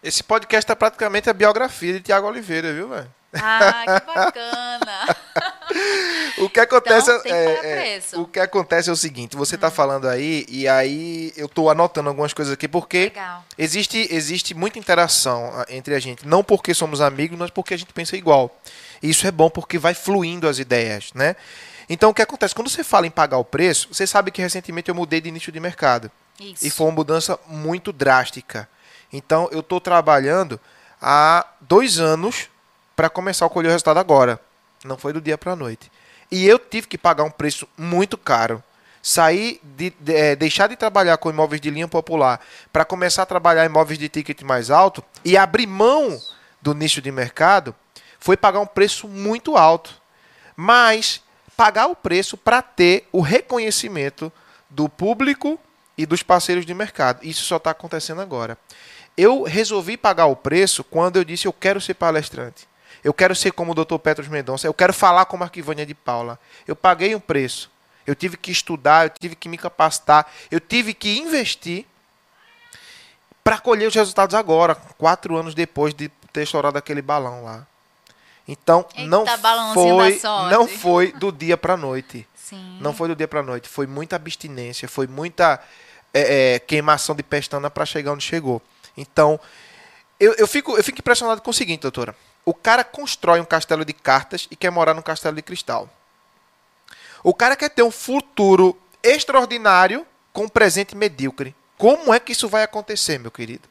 Esse 0.00 0.22
podcast 0.22 0.70
é 0.70 0.76
praticamente 0.76 1.28
a 1.28 1.32
biografia 1.32 1.94
de 1.94 2.00
Tiago 2.00 2.28
Oliveira, 2.28 2.72
viu, 2.72 2.88
velho? 2.88 3.12
Ah, 3.34 3.84
que 3.84 4.06
bacana! 4.06 5.16
o 6.38 6.48
que 6.48 6.60
acontece 6.60 7.10
então, 7.10 7.34
é, 7.34 7.96
é 7.96 8.00
o 8.14 8.26
que 8.26 8.40
acontece 8.40 8.88
é 8.88 8.92
o 8.92 8.96
seguinte, 8.96 9.36
você 9.36 9.54
está 9.54 9.68
hum. 9.68 9.72
falando 9.72 10.08
aí 10.08 10.46
e 10.48 10.68
aí 10.68 11.32
eu 11.36 11.46
estou 11.46 11.70
anotando 11.70 12.08
algumas 12.08 12.32
coisas 12.32 12.54
aqui 12.54 12.68
porque 12.68 13.04
Legal. 13.04 13.44
existe 13.56 14.08
existe 14.10 14.54
muita 14.54 14.78
interação 14.78 15.50
ah, 15.54 15.66
entre 15.68 15.94
a 15.94 16.00
gente, 16.00 16.26
não 16.26 16.42
porque 16.42 16.74
somos 16.74 17.00
amigos, 17.00 17.38
mas 17.38 17.50
porque 17.50 17.74
a 17.74 17.76
gente 17.76 17.92
pensa 17.92 18.16
igual. 18.16 18.56
E 19.02 19.10
isso 19.10 19.26
é 19.26 19.30
bom 19.30 19.48
porque 19.48 19.78
vai 19.78 19.94
fluindo 19.94 20.48
as 20.48 20.58
ideias, 20.58 21.12
né? 21.14 21.36
Então 21.88 22.10
o 22.10 22.14
que 22.14 22.22
acontece 22.22 22.54
quando 22.54 22.68
você 22.68 22.84
fala 22.84 23.06
em 23.06 23.10
pagar 23.10 23.38
o 23.38 23.44
preço, 23.44 23.88
você 23.92 24.06
sabe 24.06 24.30
que 24.30 24.42
recentemente 24.42 24.88
eu 24.88 24.94
mudei 24.94 25.20
de 25.20 25.30
nicho 25.30 25.50
de 25.50 25.60
mercado. 25.60 26.10
Isso. 26.38 26.66
E 26.66 26.70
foi 26.70 26.86
uma 26.86 26.94
mudança 26.94 27.38
muito 27.46 27.92
drástica. 27.92 28.68
Então 29.12 29.48
eu 29.50 29.60
estou 29.60 29.80
trabalhando 29.80 30.60
há 31.00 31.46
dois 31.60 31.98
anos 31.98 32.48
para 32.94 33.08
começar 33.08 33.46
a 33.46 33.48
colher 33.48 33.68
o 33.68 33.72
resultado 33.72 33.98
agora. 33.98 34.40
Não 34.84 34.96
foi 34.96 35.12
do 35.12 35.20
dia 35.20 35.36
para 35.36 35.52
a 35.52 35.56
noite. 35.56 35.90
E 36.30 36.46
eu 36.46 36.58
tive 36.58 36.86
que 36.86 36.98
pagar 36.98 37.24
um 37.24 37.30
preço 37.30 37.68
muito 37.76 38.16
caro. 38.16 38.62
Sair 39.02 39.60
de, 39.62 39.90
de 39.98 40.14
é, 40.14 40.36
deixar 40.36 40.68
de 40.68 40.76
trabalhar 40.76 41.16
com 41.18 41.30
imóveis 41.30 41.60
de 41.60 41.70
linha 41.70 41.88
popular 41.88 42.40
para 42.72 42.84
começar 42.84 43.22
a 43.22 43.26
trabalhar 43.26 43.64
imóveis 43.64 43.98
de 43.98 44.08
ticket 44.08 44.42
mais 44.42 44.70
alto 44.70 45.02
e 45.24 45.36
abrir 45.36 45.66
mão 45.66 46.20
do 46.60 46.74
nicho 46.74 47.00
de 47.00 47.10
mercado 47.10 47.74
foi 48.18 48.36
pagar 48.36 48.60
um 48.60 48.66
preço 48.66 49.08
muito 49.08 49.56
alto. 49.56 49.94
Mas 50.56 51.22
pagar 51.56 51.86
o 51.86 51.96
preço 51.96 52.36
para 52.36 52.60
ter 52.60 53.08
o 53.10 53.20
reconhecimento 53.20 54.32
do 54.68 54.88
público 54.88 55.58
e 55.96 56.06
dos 56.06 56.22
parceiros 56.22 56.66
de 56.66 56.74
mercado. 56.74 57.24
Isso 57.24 57.44
só 57.44 57.56
está 57.56 57.70
acontecendo 57.70 58.20
agora. 58.20 58.58
Eu 59.16 59.42
resolvi 59.42 59.96
pagar 59.96 60.26
o 60.26 60.36
preço 60.36 60.84
quando 60.84 61.16
eu 61.16 61.24
disse 61.24 61.46
eu 61.46 61.52
quero 61.52 61.80
ser 61.80 61.94
palestrante. 61.94 62.67
Eu 63.02 63.14
quero 63.14 63.34
ser 63.34 63.52
como 63.52 63.72
o 63.72 63.74
Dr. 63.74 63.98
Petros 63.98 64.28
Mendonça. 64.28 64.66
Eu 64.66 64.74
quero 64.74 64.92
falar 64.92 65.24
como 65.26 65.42
a 65.42 65.46
Arquivânia 65.46 65.86
de 65.86 65.94
Paula. 65.94 66.38
Eu 66.66 66.76
paguei 66.76 67.14
um 67.14 67.20
preço. 67.20 67.70
Eu 68.06 68.14
tive 68.14 68.36
que 68.36 68.50
estudar, 68.50 69.06
eu 69.06 69.10
tive 69.10 69.36
que 69.36 69.48
me 69.48 69.58
capacitar, 69.58 70.26
eu 70.50 70.58
tive 70.58 70.94
que 70.94 71.18
investir 71.18 71.84
para 73.44 73.58
colher 73.58 73.86
os 73.86 73.94
resultados 73.94 74.34
agora, 74.34 74.74
quatro 74.74 75.36
anos 75.36 75.54
depois 75.54 75.92
de 75.92 76.08
ter 76.32 76.42
estourado 76.42 76.78
aquele 76.78 77.02
balão 77.02 77.44
lá. 77.44 77.66
Então 78.46 78.86
Eita, 78.94 79.08
não 79.08 79.26
foi, 79.74 80.20
não 80.50 80.66
foi 80.66 81.12
do 81.12 81.30
dia 81.30 81.56
para 81.58 81.76
noite. 81.76 82.26
Sim. 82.34 82.78
Não 82.80 82.94
foi 82.94 83.08
do 83.08 83.16
dia 83.16 83.28
para 83.28 83.42
noite. 83.42 83.68
Foi 83.68 83.86
muita 83.86 84.16
abstinência, 84.16 84.88
foi 84.88 85.06
muita 85.06 85.60
é, 86.14 86.54
é, 86.54 86.58
queimação 86.58 87.14
de 87.14 87.22
pestana 87.22 87.68
para 87.68 87.84
chegar 87.84 88.12
onde 88.12 88.24
chegou. 88.24 88.62
Então 88.96 89.38
eu, 90.18 90.32
eu, 90.34 90.48
fico, 90.48 90.76
eu 90.76 90.82
fico 90.82 90.98
impressionado 90.98 91.42
com 91.42 91.50
o 91.50 91.54
seguinte, 91.54 91.82
doutora. 91.82 92.16
O 92.48 92.54
cara 92.54 92.82
constrói 92.82 93.40
um 93.40 93.44
castelo 93.44 93.84
de 93.84 93.92
cartas 93.92 94.48
e 94.50 94.56
quer 94.56 94.70
morar 94.70 94.94
num 94.94 95.02
castelo 95.02 95.36
de 95.36 95.42
cristal. 95.42 95.86
O 97.22 97.34
cara 97.34 97.54
quer 97.54 97.68
ter 97.68 97.82
um 97.82 97.90
futuro 97.90 98.74
extraordinário 99.02 100.06
com 100.32 100.44
um 100.44 100.48
presente 100.48 100.96
medíocre. 100.96 101.54
Como 101.76 102.10
é 102.10 102.18
que 102.18 102.32
isso 102.32 102.48
vai 102.48 102.62
acontecer, 102.62 103.18
meu 103.18 103.30
querido? 103.30 103.68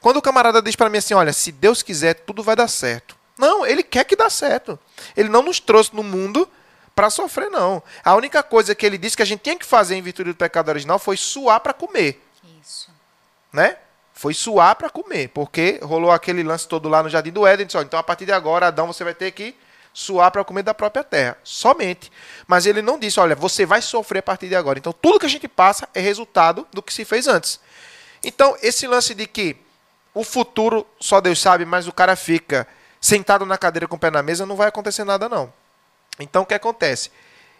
Quando 0.00 0.16
o 0.16 0.22
camarada 0.22 0.60
diz 0.60 0.74
para 0.74 0.90
mim 0.90 0.98
assim, 0.98 1.14
olha, 1.14 1.32
se 1.32 1.52
Deus 1.52 1.80
quiser, 1.80 2.14
tudo 2.14 2.42
vai 2.42 2.56
dar 2.56 2.66
certo. 2.66 3.16
Não, 3.38 3.64
ele 3.64 3.84
quer 3.84 4.02
que 4.02 4.16
dá 4.16 4.28
certo. 4.28 4.76
Ele 5.16 5.28
não 5.28 5.42
nos 5.42 5.60
trouxe 5.60 5.94
no 5.94 6.02
mundo 6.02 6.50
para 6.96 7.10
sofrer, 7.10 7.48
não. 7.48 7.80
A 8.04 8.16
única 8.16 8.42
coisa 8.42 8.74
que 8.74 8.84
ele 8.84 8.98
disse 8.98 9.16
que 9.16 9.22
a 9.22 9.26
gente 9.26 9.42
tinha 9.42 9.56
que 9.56 9.64
fazer 9.64 9.94
em 9.94 10.02
virtude 10.02 10.32
do 10.32 10.36
pecado 10.36 10.70
original 10.70 10.98
foi 10.98 11.16
suar 11.16 11.60
para 11.60 11.72
comer. 11.72 12.20
Isso. 12.60 12.90
Né? 13.52 13.76
Foi 14.18 14.34
suar 14.34 14.74
para 14.74 14.90
comer, 14.90 15.28
porque 15.28 15.78
rolou 15.80 16.10
aquele 16.10 16.42
lance 16.42 16.66
todo 16.66 16.88
lá 16.88 17.04
no 17.04 17.08
Jardim 17.08 17.30
do 17.30 17.46
Éden. 17.46 17.68
Então, 17.68 18.00
a 18.00 18.02
partir 18.02 18.26
de 18.26 18.32
agora, 18.32 18.66
Adão, 18.66 18.88
você 18.88 19.04
vai 19.04 19.14
ter 19.14 19.30
que 19.30 19.54
suar 19.94 20.32
para 20.32 20.42
comer 20.42 20.64
da 20.64 20.74
própria 20.74 21.04
terra. 21.04 21.38
Somente. 21.44 22.10
Mas 22.44 22.66
ele 22.66 22.82
não 22.82 22.98
disse, 22.98 23.20
olha, 23.20 23.36
você 23.36 23.64
vai 23.64 23.80
sofrer 23.80 24.18
a 24.18 24.22
partir 24.24 24.48
de 24.48 24.56
agora. 24.56 24.76
Então, 24.76 24.92
tudo 24.92 25.20
que 25.20 25.26
a 25.26 25.28
gente 25.28 25.46
passa 25.46 25.88
é 25.94 26.00
resultado 26.00 26.66
do 26.72 26.82
que 26.82 26.92
se 26.92 27.04
fez 27.04 27.28
antes. 27.28 27.60
Então, 28.20 28.56
esse 28.60 28.88
lance 28.88 29.14
de 29.14 29.24
que 29.24 29.56
o 30.12 30.24
futuro 30.24 30.84
só 30.98 31.20
Deus 31.20 31.40
sabe, 31.40 31.64
mas 31.64 31.86
o 31.86 31.92
cara 31.92 32.16
fica 32.16 32.66
sentado 33.00 33.46
na 33.46 33.56
cadeira 33.56 33.86
com 33.86 33.94
o 33.94 34.00
pé 34.00 34.10
na 34.10 34.20
mesa, 34.20 34.44
não 34.44 34.56
vai 34.56 34.66
acontecer 34.66 35.04
nada, 35.04 35.28
não. 35.28 35.52
Então 36.18 36.42
o 36.42 36.46
que 36.46 36.54
acontece? 36.54 37.12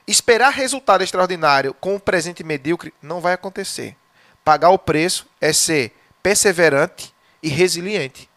Esperar 0.08 0.50
resultado 0.50 1.04
extraordinário 1.04 1.72
com 1.74 1.94
um 1.94 2.00
presente 2.00 2.42
medíocre 2.42 2.92
não 3.00 3.20
vai 3.20 3.34
acontecer. 3.34 3.96
Pagar 4.44 4.70
o 4.70 4.78
preço 4.78 5.24
é 5.40 5.52
ser 5.52 5.94
perseverante 6.28 7.14
e 7.42 7.48
resiliente. 7.48 8.28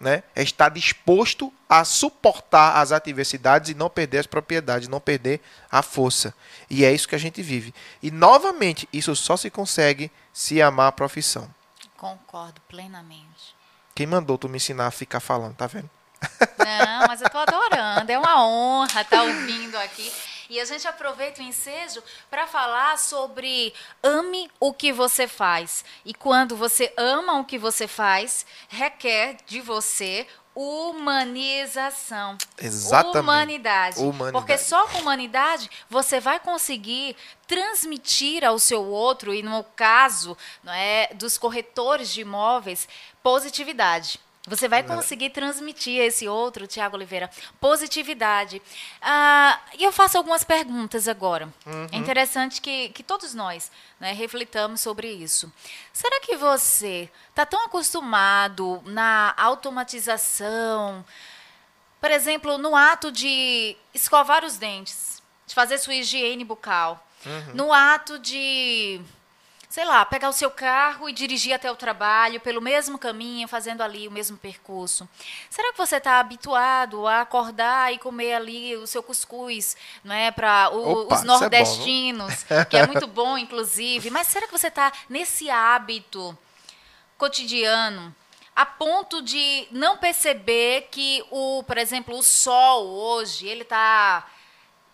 Né? 0.00 0.22
É 0.34 0.42
estar 0.42 0.70
disposto 0.70 1.52
a 1.68 1.84
suportar 1.84 2.80
as 2.80 2.92
adversidades 2.92 3.70
e 3.70 3.74
não 3.74 3.90
perder 3.90 4.20
as 4.20 4.26
propriedades, 4.26 4.88
não 4.88 4.98
perder 4.98 5.42
a 5.70 5.82
força. 5.82 6.32
E 6.70 6.86
é 6.86 6.92
isso 6.92 7.06
que 7.06 7.14
a 7.14 7.18
gente 7.18 7.42
vive. 7.42 7.74
E 8.02 8.10
novamente, 8.10 8.88
isso 8.90 9.14
só 9.14 9.36
se 9.36 9.50
consegue 9.50 10.10
se 10.32 10.62
amar 10.62 10.88
a 10.88 10.92
profissão. 10.92 11.52
Concordo 11.94 12.58
plenamente. 12.66 13.54
Quem 13.94 14.06
mandou 14.06 14.38
tu 14.38 14.48
me 14.48 14.56
ensinar 14.56 14.86
a 14.86 14.90
ficar 14.90 15.20
falando, 15.20 15.56
tá 15.56 15.66
vendo? 15.66 15.90
Não, 16.58 17.06
mas 17.06 17.20
eu 17.20 17.28
tô 17.28 17.36
adorando. 17.36 18.10
É 18.10 18.18
uma 18.18 18.46
honra 18.46 19.02
estar 19.02 19.04
tá 19.04 19.22
ouvindo 19.24 19.76
aqui. 19.76 20.10
E 20.48 20.58
a 20.58 20.64
gente 20.64 20.88
aproveita 20.88 21.40
o 21.40 21.44
ensejo 21.44 22.02
para 22.30 22.46
falar 22.46 22.98
sobre 22.98 23.74
ame 24.02 24.50
o 24.58 24.72
que 24.72 24.92
você 24.92 25.28
faz. 25.28 25.84
E 26.04 26.14
quando 26.14 26.56
você 26.56 26.92
ama 26.96 27.38
o 27.38 27.44
que 27.44 27.58
você 27.58 27.86
faz, 27.86 28.46
requer 28.68 29.36
de 29.46 29.60
você 29.60 30.26
humanização. 30.54 32.36
Exatamente. 32.60 33.18
Humanidade. 33.18 34.00
humanidade. 34.00 34.32
Porque 34.32 34.58
só 34.58 34.88
com 34.88 34.98
humanidade 34.98 35.70
você 35.88 36.18
vai 36.18 36.40
conseguir 36.40 37.14
transmitir 37.46 38.44
ao 38.44 38.58
seu 38.58 38.84
outro, 38.84 39.32
e 39.32 39.40
no 39.40 39.62
caso 39.76 40.36
não 40.64 40.72
é, 40.72 41.10
dos 41.14 41.38
corretores 41.38 42.12
de 42.12 42.22
imóveis, 42.22 42.88
positividade. 43.22 44.18
Você 44.48 44.68
vai 44.68 44.82
conseguir 44.82 45.30
transmitir 45.30 46.00
a 46.00 46.06
esse 46.06 46.26
outro, 46.26 46.66
Tiago 46.66 46.96
Oliveira, 46.96 47.30
positividade. 47.60 48.60
Ah, 49.00 49.60
e 49.78 49.84
eu 49.84 49.92
faço 49.92 50.16
algumas 50.18 50.42
perguntas 50.42 51.06
agora. 51.06 51.52
Uhum. 51.66 51.86
É 51.92 51.96
interessante 51.96 52.60
que, 52.60 52.88
que 52.90 53.02
todos 53.02 53.34
nós 53.34 53.70
né, 54.00 54.12
reflitamos 54.12 54.80
sobre 54.80 55.10
isso. 55.10 55.52
Será 55.92 56.20
que 56.20 56.36
você 56.36 57.10
está 57.30 57.44
tão 57.44 57.64
acostumado 57.64 58.82
na 58.86 59.34
automatização, 59.36 61.04
por 62.00 62.10
exemplo, 62.10 62.58
no 62.58 62.74
ato 62.74 63.12
de 63.12 63.76
escovar 63.92 64.44
os 64.44 64.56
dentes, 64.56 65.22
de 65.46 65.54
fazer 65.54 65.78
sua 65.78 65.94
higiene 65.94 66.44
bucal, 66.44 67.06
uhum. 67.24 67.54
no 67.54 67.72
ato 67.72 68.18
de 68.18 69.00
sei 69.68 69.84
lá, 69.84 70.04
pegar 70.04 70.28
o 70.30 70.32
seu 70.32 70.50
carro 70.50 71.08
e 71.08 71.12
dirigir 71.12 71.52
até 71.52 71.70
o 71.70 71.76
trabalho 71.76 72.40
pelo 72.40 72.60
mesmo 72.60 72.98
caminho, 72.98 73.46
fazendo 73.46 73.82
ali 73.82 74.08
o 74.08 74.10
mesmo 74.10 74.36
percurso. 74.36 75.08
Será 75.50 75.72
que 75.72 75.78
você 75.78 75.96
está 75.96 76.18
habituado 76.18 77.06
a 77.06 77.20
acordar 77.20 77.92
e 77.92 77.98
comer 77.98 78.34
ali 78.34 78.76
o 78.76 78.86
seu 78.86 79.02
cuscuz, 79.02 79.76
não 80.02 80.14
é, 80.14 80.30
para 80.30 80.70
os 80.70 81.22
nordestinos, 81.22 82.50
é 82.50 82.58
bom, 82.58 82.64
que 82.64 82.76
é 82.76 82.86
muito 82.86 83.06
bom, 83.08 83.36
inclusive. 83.36 84.10
Mas 84.10 84.26
será 84.28 84.46
que 84.46 84.52
você 84.52 84.68
está 84.68 84.90
nesse 85.08 85.50
hábito 85.50 86.36
cotidiano? 87.16 88.14
a 88.56 88.66
ponto 88.66 89.22
de 89.22 89.68
não 89.70 89.98
perceber 89.98 90.88
que 90.90 91.24
o, 91.30 91.62
por 91.62 91.78
exemplo, 91.78 92.18
o 92.18 92.24
sol 92.24 92.88
hoje, 92.88 93.46
ele 93.46 93.62
está 93.62 94.26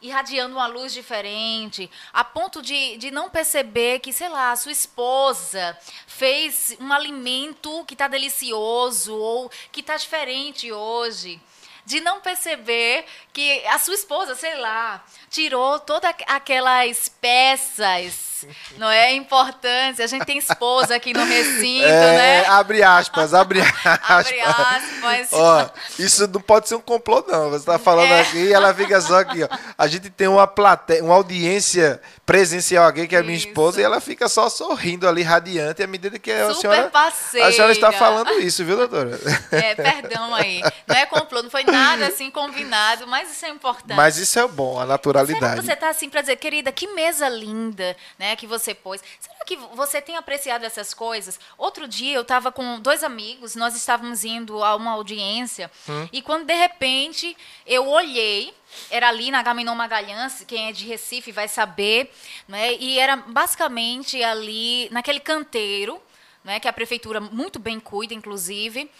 irradiando 0.04 0.54
uma 0.54 0.66
luz 0.66 0.92
diferente, 0.92 1.90
a 2.12 2.22
ponto 2.22 2.60
de, 2.60 2.98
de 2.98 3.10
não 3.10 3.30
perceber 3.30 4.00
que, 4.00 4.12
sei 4.12 4.28
lá, 4.28 4.54
sua 4.54 4.70
esposa 4.70 5.76
fez 6.06 6.76
um 6.78 6.92
alimento 6.92 7.84
que 7.86 7.94
está 7.94 8.06
delicioso 8.06 9.16
ou 9.16 9.50
que 9.72 9.80
está 9.80 9.96
diferente 9.96 10.70
hoje. 10.70 11.40
De 11.86 12.00
não 12.00 12.20
perceber 12.20 13.04
que 13.32 13.66
a 13.66 13.78
sua 13.78 13.94
esposa, 13.94 14.34
sei 14.34 14.56
lá, 14.56 15.04
tirou 15.30 15.78
todas 15.80 16.14
aquelas 16.26 17.08
peças 17.08 18.33
não 18.78 18.90
é 18.90 19.14
importante. 19.14 20.02
A 20.02 20.06
gente 20.06 20.24
tem 20.24 20.38
esposa 20.38 20.94
aqui 20.94 21.12
no 21.12 21.24
recinto, 21.24 21.86
é, 21.86 22.16
né? 22.16 22.46
Abre 22.46 22.82
aspas, 22.82 23.34
abre 23.34 23.60
aspas. 23.84 24.08
abre 24.08 24.40
aspas. 24.40 25.28
Ó, 25.32 25.70
isso 25.98 26.26
não 26.28 26.40
pode 26.40 26.68
ser 26.68 26.74
um 26.74 26.80
complô, 26.80 27.24
não. 27.26 27.50
Você 27.50 27.58
está 27.58 27.78
falando 27.78 28.12
é. 28.12 28.20
aqui 28.20 28.38
e 28.38 28.52
ela 28.52 28.72
fica 28.74 29.00
só 29.00 29.18
aqui, 29.20 29.42
ó. 29.44 29.48
A 29.76 29.86
gente 29.86 30.10
tem 30.10 30.28
uma 30.28 30.46
plateia, 30.46 31.02
uma 31.02 31.14
audiência 31.14 32.00
presencial 32.26 32.86
aqui, 32.86 33.06
que 33.06 33.14
é 33.14 33.18
a 33.18 33.22
minha 33.22 33.36
esposa, 33.36 33.80
e 33.80 33.84
ela 33.84 34.00
fica 34.00 34.28
só 34.28 34.48
sorrindo 34.48 35.06
ali, 35.06 35.22
radiante, 35.22 35.82
à 35.82 35.86
medida 35.86 36.18
que 36.18 36.30
a 36.30 36.54
senhora, 36.54 36.88
parceira. 36.90 37.48
a 37.48 37.52
senhora 37.52 37.72
está 37.72 37.92
falando 37.92 38.32
isso, 38.40 38.64
viu, 38.64 38.76
doutora? 38.76 39.18
É, 39.50 39.74
perdão 39.74 40.34
aí. 40.34 40.62
Não 40.86 40.96
é 40.96 41.06
complô, 41.06 41.42
não 41.42 41.50
foi 41.50 41.64
nada 41.64 42.06
assim 42.06 42.30
combinado, 42.30 43.06
mas 43.06 43.30
isso 43.30 43.44
é 43.44 43.50
importante. 43.50 43.96
Mas 43.96 44.16
isso 44.16 44.38
é 44.38 44.46
bom, 44.46 44.80
a 44.80 44.86
naturalidade. 44.86 45.38
Será 45.38 45.54
que 45.56 45.66
você 45.66 45.72
está 45.72 45.88
assim 45.90 46.08
para 46.08 46.22
dizer, 46.22 46.36
querida, 46.36 46.72
que 46.72 46.86
mesa 46.88 47.28
linda, 47.28 47.96
né? 48.18 48.33
Que 48.36 48.46
você 48.46 48.74
pôs. 48.74 49.02
Será 49.20 49.44
que 49.44 49.56
você 49.56 50.00
tem 50.00 50.16
apreciado 50.16 50.64
essas 50.64 50.94
coisas? 50.94 51.38
Outro 51.58 51.86
dia 51.86 52.14
eu 52.14 52.22
estava 52.22 52.50
com 52.50 52.80
dois 52.80 53.02
amigos, 53.02 53.54
nós 53.54 53.74
estávamos 53.74 54.24
indo 54.24 54.62
a 54.62 54.74
uma 54.76 54.92
audiência 54.92 55.70
hum. 55.88 56.08
e 56.12 56.22
quando 56.22 56.46
de 56.46 56.54
repente 56.54 57.36
eu 57.66 57.88
olhei, 57.88 58.54
era 58.90 59.08
ali 59.08 59.30
na 59.30 59.42
Gaminon 59.42 59.74
Magalhães, 59.74 60.44
quem 60.46 60.68
é 60.68 60.72
de 60.72 60.86
Recife 60.86 61.30
vai 61.32 61.48
saber, 61.48 62.12
né? 62.48 62.74
E 62.74 62.98
era 62.98 63.16
basicamente 63.16 64.22
ali 64.22 64.88
naquele 64.90 65.20
canteiro, 65.20 66.00
né? 66.42 66.58
Que 66.58 66.68
a 66.68 66.72
prefeitura 66.72 67.20
muito 67.20 67.58
bem 67.58 67.78
cuida, 67.78 68.14
inclusive, 68.14 68.90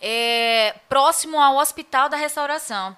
é, 0.00 0.74
próximo 0.88 1.40
ao 1.40 1.56
Hospital 1.56 2.08
da 2.08 2.16
Restauração. 2.16 2.96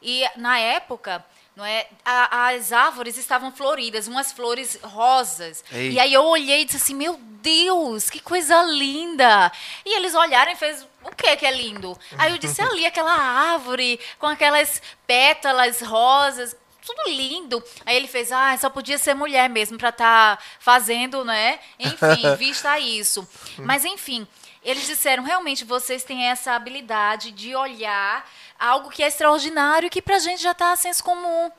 E 0.00 0.24
na 0.36 0.58
época 0.58 1.24
não 1.54 1.64
é? 1.64 1.86
A, 2.04 2.48
as 2.48 2.72
árvores 2.72 3.16
estavam 3.16 3.52
floridas, 3.52 4.08
umas 4.08 4.32
flores 4.32 4.78
rosas. 4.82 5.62
Ei. 5.70 5.92
E 5.92 6.00
aí 6.00 6.12
eu 6.12 6.24
olhei 6.24 6.62
e 6.62 6.64
disse 6.64 6.78
assim: 6.78 6.94
Meu 6.94 7.18
Deus, 7.42 8.08
que 8.08 8.20
coisa 8.20 8.62
linda! 8.62 9.52
E 9.84 9.96
eles 9.96 10.14
olharam 10.14 10.52
e 10.52 10.56
fez 10.56 10.86
o 11.04 11.10
que 11.10 11.36
que 11.36 11.46
é 11.46 11.50
lindo? 11.50 11.98
Aí 12.16 12.32
eu 12.32 12.38
disse 12.38 12.62
ali 12.62 12.86
aquela 12.86 13.12
árvore 13.12 14.00
com 14.18 14.26
aquelas 14.26 14.80
pétalas 15.06 15.80
rosas, 15.82 16.56
tudo 16.84 17.10
lindo. 17.10 17.62
Aí 17.84 17.96
ele 17.96 18.08
fez, 18.08 18.32
ah, 18.32 18.56
só 18.56 18.70
podia 18.70 18.98
ser 18.98 19.14
mulher 19.14 19.48
mesmo 19.48 19.78
para 19.78 19.90
estar 19.90 20.36
tá 20.36 20.42
fazendo, 20.58 21.24
né? 21.24 21.58
Enfim, 21.78 22.34
vista 22.38 22.78
isso. 22.78 23.26
Mas 23.58 23.84
enfim, 23.84 24.26
eles 24.64 24.86
disseram 24.86 25.24
realmente 25.24 25.64
vocês 25.64 26.04
têm 26.04 26.24
essa 26.24 26.52
habilidade 26.52 27.30
de 27.30 27.54
olhar 27.54 28.28
algo 28.62 28.90
que 28.90 29.02
é 29.02 29.08
extraordinário 29.08 29.88
e 29.88 29.90
que 29.90 30.00
para 30.00 30.16
a 30.16 30.20
gente 30.20 30.40
já 30.40 30.52
está 30.52 30.72
a 30.72 30.76
senso 30.76 31.02
comum. 31.02 31.50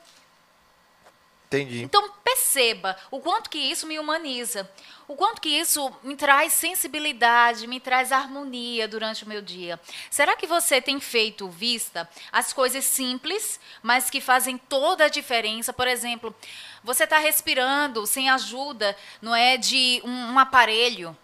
Entendi. 1.46 1.82
Então 1.82 2.10
perceba 2.24 2.96
o 3.10 3.20
quanto 3.20 3.50
que 3.50 3.58
isso 3.58 3.86
me 3.86 3.98
humaniza, 3.98 4.68
o 5.06 5.14
quanto 5.14 5.40
que 5.40 5.48
isso 5.48 5.92
me 6.02 6.16
traz 6.16 6.52
sensibilidade, 6.54 7.66
me 7.66 7.78
traz 7.78 8.10
harmonia 8.10 8.88
durante 8.88 9.22
o 9.22 9.28
meu 9.28 9.42
dia. 9.42 9.78
Será 10.10 10.34
que 10.34 10.46
você 10.46 10.80
tem 10.80 10.98
feito 10.98 11.48
vista 11.48 12.08
as 12.32 12.52
coisas 12.52 12.84
simples, 12.84 13.60
mas 13.82 14.10
que 14.10 14.20
fazem 14.20 14.56
toda 14.56 15.04
a 15.04 15.08
diferença? 15.08 15.72
Por 15.72 15.86
exemplo, 15.86 16.34
você 16.82 17.04
está 17.04 17.18
respirando 17.18 18.06
sem 18.06 18.30
ajuda, 18.30 18.96
não 19.20 19.34
é, 19.34 19.56
de 19.56 20.00
um, 20.04 20.32
um 20.32 20.38
aparelho. 20.38 21.16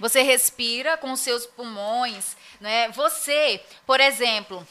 Você 0.00 0.22
respira 0.22 0.96
com 0.96 1.12
os 1.12 1.20
seus 1.20 1.46
pulmões, 1.46 2.36
não 2.60 2.68
é? 2.68 2.90
Você, 2.90 3.62
por 3.86 4.00
exemplo, 4.00 4.66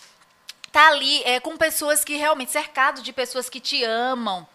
tá 0.76 0.90
ali 0.90 1.24
é, 1.24 1.40
com 1.40 1.56
pessoas 1.56 2.04
que 2.04 2.18
realmente, 2.18 2.52
cercado 2.52 3.02
de 3.02 3.14
pessoas 3.14 3.50
que 3.50 3.62
te 3.62 3.82
amam. 3.86 4.46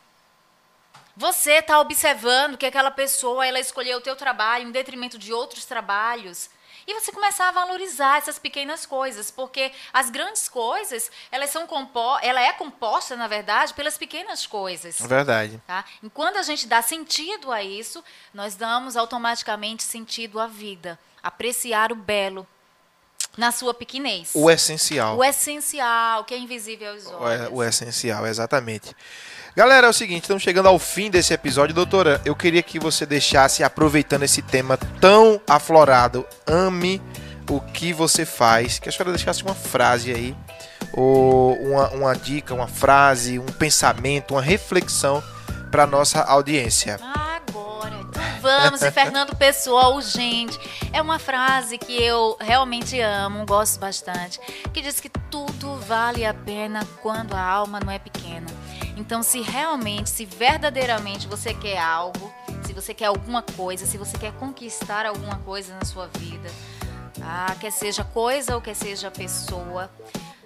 Você 1.16 1.52
está 1.52 1.80
observando 1.80 2.58
que 2.58 2.66
aquela 2.66 2.90
pessoa 2.90 3.46
ela 3.46 3.58
escolheu 3.58 3.96
o 3.96 4.02
teu 4.02 4.14
trabalho 4.14 4.68
em 4.68 4.70
detrimento 4.70 5.18
de 5.18 5.32
outros 5.32 5.64
trabalhos. 5.64 6.50
E 6.86 6.92
você 6.92 7.10
começar 7.10 7.48
a 7.48 7.52
valorizar 7.52 8.18
essas 8.18 8.38
pequenas 8.38 8.84
coisas, 8.84 9.30
porque 9.30 9.72
as 9.94 10.10
grandes 10.10 10.46
coisas, 10.46 11.10
elas 11.32 11.48
são 11.48 11.66
compo 11.66 12.18
ela 12.20 12.42
é 12.42 12.52
composta, 12.52 13.16
na 13.16 13.26
verdade, 13.26 13.72
pelas 13.72 13.96
pequenas 13.96 14.46
coisas. 14.46 15.00
É 15.00 15.08
verdade. 15.08 15.62
Tá? 15.66 15.86
E 16.02 16.10
quando 16.10 16.36
a 16.36 16.42
gente 16.42 16.66
dá 16.66 16.82
sentido 16.82 17.50
a 17.50 17.62
isso, 17.62 18.04
nós 18.34 18.56
damos 18.56 18.94
automaticamente 18.94 19.82
sentido 19.82 20.38
à 20.38 20.46
vida. 20.46 20.98
Apreciar 21.22 21.92
o 21.92 21.96
belo 21.96 22.46
na 23.36 23.52
sua 23.52 23.72
pequenez. 23.72 24.30
O 24.34 24.50
essencial. 24.50 25.16
O 25.16 25.24
essencial, 25.24 26.24
que 26.24 26.34
é 26.34 26.38
invisível 26.38 26.90
aos 26.90 27.06
olhos. 27.06 27.48
O, 27.50 27.54
o 27.56 27.64
essencial, 27.64 28.26
exatamente. 28.26 28.94
Galera, 29.56 29.88
é 29.88 29.90
o 29.90 29.92
seguinte, 29.92 30.22
estamos 30.22 30.42
chegando 30.42 30.68
ao 30.68 30.78
fim 30.78 31.10
desse 31.10 31.32
episódio. 31.32 31.74
Doutora, 31.74 32.20
eu 32.24 32.36
queria 32.36 32.62
que 32.62 32.78
você 32.78 33.04
deixasse, 33.04 33.64
aproveitando 33.64 34.22
esse 34.22 34.42
tema 34.42 34.76
tão 35.00 35.40
aflorado, 35.46 36.26
ame 36.46 37.02
o 37.48 37.60
que 37.60 37.92
você 37.92 38.24
faz, 38.24 38.78
que 38.78 38.88
a 38.88 38.92
senhora 38.92 39.12
deixasse 39.12 39.42
uma 39.42 39.54
frase 39.54 40.12
aí, 40.12 40.36
ou 40.92 41.54
uma, 41.56 41.88
uma 41.90 42.14
dica, 42.14 42.54
uma 42.54 42.68
frase, 42.68 43.38
um 43.38 43.46
pensamento, 43.46 44.34
uma 44.34 44.42
reflexão 44.42 45.22
para 45.70 45.86
nossa 45.86 46.22
audiência. 46.22 46.96
Então 47.00 47.29
vamos, 48.40 48.82
e 48.82 48.90
Fernando 48.90 49.36
Pessoa, 49.36 50.00
gente. 50.00 50.58
É 50.92 51.00
uma 51.00 51.18
frase 51.18 51.78
que 51.78 52.02
eu 52.02 52.36
realmente 52.40 52.98
amo, 53.00 53.44
gosto 53.44 53.78
bastante, 53.78 54.40
que 54.72 54.80
diz 54.80 54.98
que 54.98 55.08
tudo 55.08 55.76
vale 55.76 56.24
a 56.24 56.32
pena 56.32 56.86
quando 57.02 57.34
a 57.34 57.42
alma 57.42 57.78
não 57.78 57.92
é 57.92 57.98
pequena. 57.98 58.46
Então, 58.96 59.22
se 59.22 59.40
realmente, 59.40 60.10
se 60.10 60.24
verdadeiramente 60.24 61.26
você 61.28 61.54
quer 61.54 61.78
algo, 61.78 62.32
se 62.64 62.72
você 62.72 62.94
quer 62.94 63.06
alguma 63.06 63.42
coisa, 63.42 63.86
se 63.86 63.98
você 63.98 64.16
quer 64.16 64.32
conquistar 64.32 65.06
alguma 65.06 65.36
coisa 65.38 65.74
na 65.74 65.84
sua 65.84 66.08
vida, 66.18 66.50
ah, 67.22 67.54
quer 67.60 67.70
seja 67.70 68.04
coisa 68.04 68.54
ou 68.54 68.60
quer 68.60 68.74
seja 68.74 69.10
pessoa, 69.10 69.90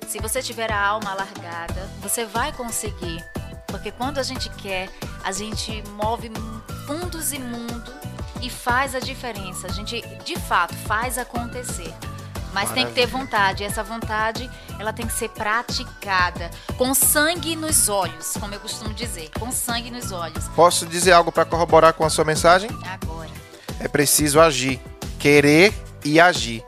se 0.07 0.19
você 0.21 0.43
tiver 0.43 0.71
a 0.71 0.81
alma 0.81 1.13
alargada, 1.13 1.89
você 2.01 2.25
vai 2.25 2.53
conseguir. 2.53 3.25
Porque 3.75 3.91
quando 3.91 4.19
a 4.19 4.23
gente 4.23 4.49
quer, 4.51 4.89
a 5.25 5.33
gente 5.33 5.83
move 5.97 6.31
fundos 6.87 7.33
e 7.33 7.41
mundo 7.41 7.93
e 8.41 8.49
faz 8.49 8.95
a 8.95 9.01
diferença. 9.01 9.67
A 9.67 9.71
gente, 9.73 10.01
de 10.25 10.37
fato, 10.37 10.73
faz 10.87 11.19
acontecer. 11.19 11.93
Mas 12.53 12.69
Maravilha. 12.69 12.75
tem 12.75 12.87
que 12.87 12.93
ter 12.93 13.07
vontade. 13.07 13.65
E 13.65 13.67
essa 13.67 13.83
vontade, 13.83 14.49
ela 14.79 14.93
tem 14.93 15.05
que 15.05 15.13
ser 15.13 15.29
praticada 15.31 16.53
com 16.79 16.95
sangue 16.95 17.57
nos 17.57 17.89
olhos, 17.89 18.35
como 18.39 18.55
eu 18.55 18.61
costumo 18.61 18.95
dizer, 18.95 19.29
com 19.41 19.51
sangue 19.51 19.91
nos 19.91 20.13
olhos. 20.13 20.47
Posso 20.55 20.87
dizer 20.87 21.11
algo 21.11 21.33
para 21.33 21.45
corroborar 21.45 21.95
com 21.95 22.05
a 22.05 22.11
sua 22.11 22.25
mensagem? 22.25 22.71
Agora. 22.87 23.29
É 23.81 23.89
preciso 23.89 24.39
agir, 24.39 24.81
querer 25.19 25.75
e 26.05 26.21
agir. 26.21 26.65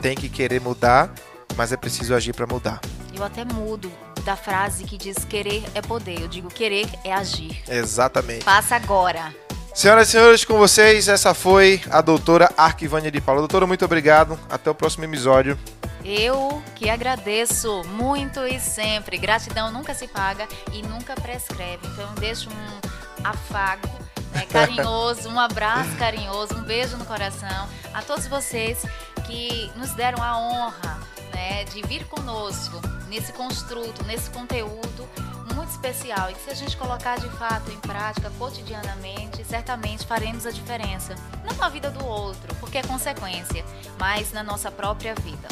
Tem 0.00 0.14
que 0.14 0.28
querer 0.28 0.60
mudar, 0.60 1.12
mas 1.56 1.72
é 1.72 1.76
preciso 1.76 2.14
agir 2.14 2.32
para 2.32 2.46
mudar. 2.46 2.80
Eu 3.12 3.24
até 3.24 3.44
mudo 3.44 3.90
da 4.22 4.36
frase 4.36 4.84
que 4.84 4.96
diz 4.96 5.24
querer 5.24 5.62
é 5.74 5.82
poder. 5.82 6.20
Eu 6.20 6.28
digo 6.28 6.48
querer 6.48 6.88
é 7.04 7.12
agir. 7.12 7.62
Exatamente. 7.68 8.44
Faça 8.44 8.76
agora. 8.76 9.34
Senhoras 9.74 10.08
e 10.08 10.12
senhores, 10.12 10.44
com 10.44 10.58
vocês, 10.58 11.08
essa 11.08 11.32
foi 11.32 11.80
a 11.90 12.02
doutora 12.02 12.52
Arquivânia 12.56 13.10
de 13.10 13.20
Paula. 13.20 13.40
Doutora, 13.40 13.66
muito 13.66 13.84
obrigado. 13.84 14.38
Até 14.50 14.70
o 14.70 14.74
próximo 14.74 15.04
episódio. 15.04 15.58
Eu 16.04 16.62
que 16.74 16.90
agradeço 16.90 17.82
muito 17.84 18.40
e 18.40 18.60
sempre. 18.60 19.16
Gratidão 19.16 19.70
nunca 19.72 19.94
se 19.94 20.06
paga 20.06 20.46
e 20.72 20.82
nunca 20.82 21.14
prescreve. 21.14 21.86
Então, 21.86 22.14
deixo 22.16 22.50
um 22.50 23.24
afago 23.24 23.88
né, 24.32 24.44
carinhoso, 24.50 25.28
um 25.28 25.40
abraço 25.40 25.96
carinhoso, 25.96 26.54
um 26.54 26.62
beijo 26.62 26.96
no 26.96 27.04
coração 27.04 27.68
a 27.94 28.02
todos 28.02 28.26
vocês 28.26 28.84
que 29.26 29.70
nos 29.76 29.94
deram 29.94 30.22
a 30.22 30.38
honra 30.38 31.01
né, 31.34 31.64
de 31.64 31.82
vir 31.82 32.04
conosco 32.06 32.80
nesse 33.08 33.32
construto, 33.32 34.04
nesse 34.04 34.30
conteúdo 34.30 35.08
muito 35.54 35.70
especial 35.70 36.30
e 36.30 36.34
que 36.34 36.44
se 36.44 36.50
a 36.50 36.54
gente 36.54 36.76
colocar 36.76 37.18
de 37.18 37.28
fato 37.30 37.70
em 37.70 37.78
prática 37.78 38.30
cotidianamente, 38.38 39.44
certamente 39.44 40.06
faremos 40.06 40.46
a 40.46 40.50
diferença. 40.50 41.14
Não 41.44 41.56
na 41.56 41.68
vida 41.68 41.90
do 41.90 42.04
outro, 42.04 42.54
porque 42.56 42.78
é 42.78 42.82
consequência, 42.82 43.64
mas 43.98 44.32
na 44.32 44.42
nossa 44.42 44.70
própria 44.70 45.14
vida. 45.14 45.48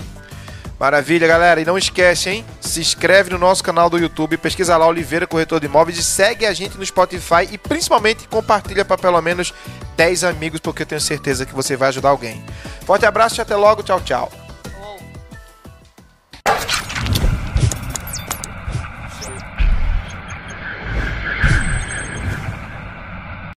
Maravilha, 0.79 1.29
galera. 1.29 1.61
E 1.61 1.65
não 1.65 1.77
esquece, 1.77 2.31
hein? 2.31 2.45
Se 2.59 2.81
inscreve 2.81 3.29
no 3.29 3.39
nosso 3.39 3.63
canal 3.63 3.91
do 3.91 3.99
YouTube, 3.99 4.39
pesquisa 4.39 4.79
lá 4.79 4.87
Oliveira 4.87 5.27
Corretor 5.27 5.61
de 5.61 5.67
Imóveis 5.67 5.99
e 5.99 6.03
segue 6.03 6.47
a 6.47 6.55
gente 6.55 6.79
no 6.79 6.87
Spotify 6.87 7.47
e 7.51 7.59
principalmente 7.59 8.27
compartilha 8.29 8.83
para 8.83 8.97
pelo 8.97 9.21
menos 9.21 9.53
10 9.97 10.25
amigos, 10.25 10.59
porque 10.59 10.83
eu 10.83 10.87
tenho 10.87 11.01
certeza 11.01 11.45
que 11.45 11.55
você 11.55 11.77
vai 11.77 11.91
ajudar 11.91 12.09
alguém. 12.09 12.43
Forte 12.87 13.05
abraço 13.05 13.39
e 13.39 13.43
até 13.43 13.55
logo. 13.55 13.83
Tchau, 13.83 14.01
tchau. 14.01 14.40